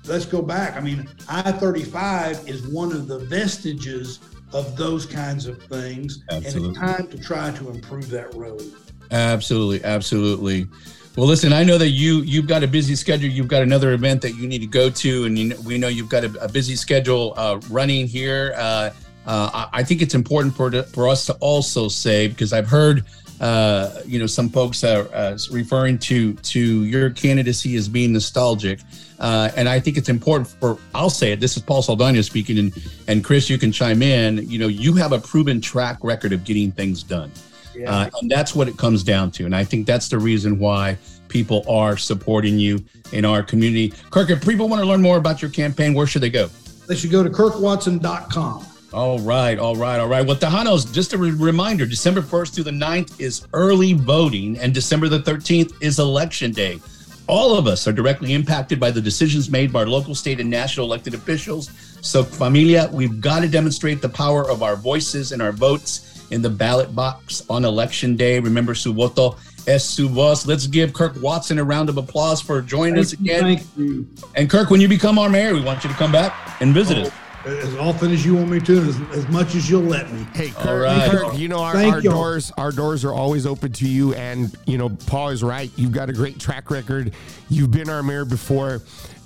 let's 0.06 0.26
go 0.26 0.42
back. 0.42 0.78
I 0.78 0.80
mean, 0.80 1.08
I 1.28 1.52
35 1.52 2.48
is 2.48 2.68
one 2.68 2.92
of 2.92 3.08
the 3.08 3.20
vestiges 3.20 4.20
of 4.54 4.78
those 4.78 5.06
kinds 5.06 5.48
of 5.48 5.62
things. 5.64 6.24
Absolutely. 6.30 6.68
And 6.68 6.78
it's 6.78 6.98
time 6.98 7.08
to 7.08 7.18
try 7.22 7.52
to 7.52 7.70
improve 7.70 8.10
that 8.10 8.34
road. 8.34 8.64
Absolutely, 9.12 9.84
absolutely. 9.84 10.68
Well, 11.16 11.28
listen, 11.28 11.54
I 11.54 11.64
know 11.64 11.78
that 11.78 11.90
you 11.90 12.18
you've 12.24 12.48
got 12.48 12.64
a 12.64 12.68
busy 12.68 12.96
schedule. 12.96 13.30
You've 13.30 13.48
got 13.48 13.64
another 13.64 13.94
event 13.94 14.22
that 14.22 14.34
you 14.34 14.48
need 14.48 14.60
to 14.60 14.68
go 14.68 14.90
to, 14.90 15.26
and 15.26 15.40
you 15.40 15.46
know, 15.50 15.56
we 15.66 15.78
know 15.78 15.88
you've 15.88 16.10
got 16.10 16.26
a, 16.26 16.44
a 16.44 16.50
busy 16.50 16.76
schedule 16.76 17.34
uh, 17.38 17.60
running 17.70 18.06
here. 18.06 18.54
Uh, 18.58 18.90
uh, 19.26 19.68
I 19.72 19.84
think 19.84 20.02
it's 20.02 20.14
important 20.14 20.56
for 20.56 20.72
for 20.84 21.08
us 21.08 21.26
to 21.28 21.34
also 21.36 21.88
say 21.88 22.28
because 22.28 22.52
I've 22.52 22.68
heard 22.68 23.06
uh, 23.42 24.02
you 24.06 24.20
know 24.20 24.28
some 24.28 24.50
folks 24.50 24.84
are 24.84 25.08
uh, 25.14 25.38
referring 25.52 25.98
to 26.00 26.34
to 26.34 26.84
your 26.86 27.10
candidacy 27.10 27.76
as 27.76 27.90
being 27.90 28.14
nostalgic, 28.14 28.80
uh, 29.20 29.50
and 29.56 29.68
I 29.68 29.80
think 29.80 29.98
it's 29.98 30.10
important 30.10 30.48
for 30.48 30.78
I'll 30.94 31.10
say 31.10 31.32
it. 31.32 31.40
This 31.40 31.58
is 31.58 31.64
Paul 31.64 31.82
Saldana 31.82 32.24
speaking, 32.24 32.58
and 32.58 32.74
and 33.08 33.24
Chris, 33.24 33.50
you 33.50 33.58
can 33.58 33.72
chime 33.72 34.02
in. 34.02 34.50
You 34.50 34.60
know, 34.60 34.68
you 34.68 34.94
have 34.94 35.12
a 35.12 35.20
proven 35.20 35.60
track 35.62 35.98
record 36.04 36.34
of 36.34 36.44
getting 36.44 36.72
things 36.72 37.04
done. 37.04 37.32
Yeah. 37.76 37.92
Uh, 37.92 38.10
and 38.22 38.32
that's 38.32 38.56
what 38.56 38.68
it 38.68 38.78
comes 38.78 39.04
down 39.04 39.32
to. 39.32 39.46
And 39.46 39.56
I 39.56 39.66
think 39.66 39.86
that's 39.86 40.08
the 40.08 40.18
reason 40.18 40.60
why 40.60 40.98
people 41.28 41.66
are 41.70 41.98
supporting 41.98 42.58
you 42.58 42.84
in 43.12 43.26
our 43.26 43.44
community. 43.44 43.94
Kirk, 44.12 44.30
if 44.30 44.46
people 44.46 44.70
want 44.70 44.82
to 44.82 44.88
learn 44.88 45.02
more 45.02 45.18
about 45.18 45.42
your 45.42 45.52
campaign, 45.52 45.94
where 45.94 46.08
should 46.08 46.22
they 46.22 46.30
go? 46.30 46.48
They 46.88 46.96
should 46.96 47.12
go 47.12 47.24
to 47.24 47.30
kirkwatson.com. 47.30 48.66
All 48.96 49.20
right, 49.20 49.60
all 49.60 49.76
right, 49.76 50.00
all 50.00 50.08
right. 50.08 50.26
Well, 50.26 50.38
Tejanos, 50.38 50.94
just 50.94 51.12
a 51.12 51.18
re- 51.18 51.32
reminder 51.32 51.86
December 51.86 52.22
1st 52.22 52.56
through 52.56 52.64
the 52.64 52.72
9th 52.72 53.20
is 53.20 53.46
early 53.52 53.92
voting, 53.92 54.58
and 54.58 54.74
December 54.74 55.10
the 55.10 55.20
13th 55.20 55.74
is 55.82 56.00
election 56.00 56.54
day. 56.54 56.80
All 57.28 57.58
of 57.58 57.68
us 57.68 57.90
are 57.90 57.92
directly 57.92 58.32
impacted 58.32 58.80
by 58.80 58.92
the 58.92 59.02
decisions 59.02 59.50
made 59.50 59.74
by 59.74 59.82
our 59.82 59.86
local, 59.86 60.16
state, 60.16 60.40
and 60.40 60.50
national 60.50 60.86
elected 60.86 61.14
officials. 61.14 61.72
So, 62.02 62.24
familia, 62.24 62.90
we've 62.94 63.20
got 63.20 63.42
to 63.42 63.50
demonstrate 63.50 64.02
the 64.02 64.08
power 64.08 64.50
of 64.50 64.64
our 64.64 64.78
voices 64.78 65.34
and 65.34 65.42
our 65.42 65.52
votes 65.52 66.26
in 66.32 66.42
the 66.42 66.50
ballot 66.50 66.96
box 66.96 67.44
on 67.50 67.66
election 67.66 68.16
day. 68.16 68.40
Remember, 68.40 68.74
su 68.74 68.94
voto 68.94 69.36
es 69.68 69.84
su 69.84 70.08
voz. 70.08 70.48
Let's 70.48 70.68
give 70.68 70.94
Kirk 70.94 71.22
Watson 71.22 71.60
a 71.60 71.66
round 71.66 71.90
of 71.90 71.98
applause 71.98 72.42
for 72.42 72.62
joining 72.62 72.96
thank 72.96 73.06
us 73.08 73.12
again. 73.12 73.46
You, 73.46 73.58
thank 73.58 73.78
you. 73.78 74.08
And 74.36 74.50
Kirk, 74.50 74.70
when 74.70 74.80
you 74.80 74.88
become 74.88 75.20
our 75.20 75.30
mayor, 75.30 75.54
we 75.54 75.62
want 75.62 75.84
you 75.84 75.90
to 75.90 75.96
come 75.98 76.14
back 76.14 76.62
and 76.62 76.74
visit 76.74 76.98
oh, 76.98 77.02
us. 77.02 77.12
As 77.46 77.76
often 77.76 78.12
as 78.12 78.26
you 78.26 78.36
want 78.36 78.50
me 78.50 78.60
to, 78.60 78.80
as, 78.80 79.00
as 79.12 79.28
much 79.28 79.54
as 79.54 79.70
you'll 79.70 79.84
let 79.84 80.12
me. 80.12 80.26
Hey, 80.34 80.50
Kirk, 80.50 80.84
right. 80.84 81.12
Kirk 81.12 81.38
you 81.38 81.48
know 81.48 81.60
our, 81.60 81.78
our 81.78 82.02
doors, 82.02 82.52
our 82.58 82.72
doors 82.72 83.06
are 83.06 83.14
always 83.14 83.46
open 83.46 83.72
to 83.74 83.88
you. 83.88 84.16
And 84.16 84.56
you 84.66 84.80
know, 84.80 84.90
Paul 84.90 85.30
is 85.30 85.44
right. 85.44 85.70
You've 85.76 85.92
got 85.92 86.10
a 86.10 86.14
great 86.14 86.40
track 86.40 86.72
record. 86.72 87.14
You've 87.50 87.70
been 87.70 87.88
our 87.88 88.02
mayor 88.02 88.26
before, 88.26 88.82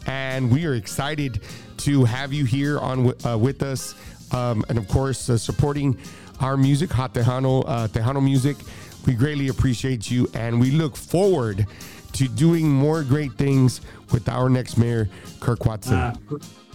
and 0.05 0.51
we 0.51 0.65
are 0.65 0.73
excited 0.73 1.41
to 1.77 2.03
have 2.03 2.33
you 2.33 2.43
here 2.43 2.77
on 2.79 3.13
uh, 3.25 3.37
with 3.37 3.63
us. 3.63 3.95
Um, 4.33 4.65
and 4.67 4.77
of 4.77 4.87
course, 4.89 5.29
uh, 5.29 5.37
supporting 5.37 5.97
our 6.41 6.57
music, 6.57 6.91
Hot 6.91 7.13
Tejano, 7.13 7.63
uh, 7.65 7.87
Tejano 7.87 8.23
Music. 8.23 8.57
We 9.05 9.13
greatly 9.13 9.47
appreciate 9.47 10.11
you, 10.11 10.29
and 10.33 10.59
we 10.59 10.71
look 10.71 10.97
forward 10.97 11.65
to 12.13 12.27
doing 12.27 12.69
more 12.69 13.03
great 13.03 13.33
things 13.33 13.79
with 14.11 14.27
our 14.27 14.49
next 14.49 14.77
mayor, 14.77 15.07
Kirk 15.39 15.65
Watson. 15.65 16.17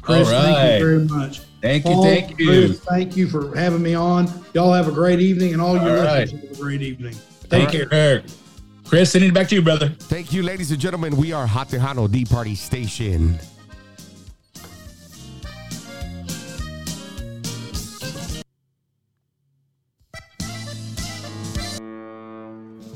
Chris, 0.05 0.29
thank 0.29 0.81
you 0.81 0.87
very 0.87 1.05
much. 1.07 1.41
Thank 1.63 1.85
Paul, 1.85 2.05
you, 2.05 2.11
thank 2.11 2.39
you. 2.39 2.47
Chris, 2.47 2.81
thank 2.81 3.17
you 3.17 3.27
for 3.27 3.57
having 3.57 3.83
me 3.83 3.95
on. 3.95 4.29
Y'all 4.53 4.73
have 4.73 4.87
a 4.87 4.93
great 4.93 5.19
evening, 5.19 5.55
and 5.55 5.63
all, 5.63 5.79
all 5.79 5.87
your 5.87 6.05
right. 6.05 6.21
listeners 6.21 6.43
have 6.49 6.59
a 6.59 6.63
great 6.63 6.83
evening. 6.83 7.17
Take 7.49 7.69
all 7.69 7.73
care. 7.73 8.21
Right. 8.21 8.37
Chris, 8.85 9.13
sending 9.13 9.31
it 9.31 9.35
back 9.35 9.49
to 9.49 9.55
you, 9.55 9.63
brother. 9.63 9.89
Thank 9.89 10.31
you, 10.31 10.43
ladies 10.43 10.71
and 10.71 10.79
gentlemen. 10.81 11.17
We 11.17 11.33
are 11.33 11.47
Hot 11.47 11.69
Tejano, 11.69 12.11
the 12.11 12.27
party 12.27 12.55
station. 12.55 13.39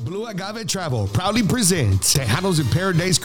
Blue 0.05 0.27
Agave 0.27 0.67
Travel 0.67 1.07
proudly 1.07 1.41
presents 1.41 2.15
Tejanos 2.15 2.59
in 2.59 2.67
Paradise 2.67 3.17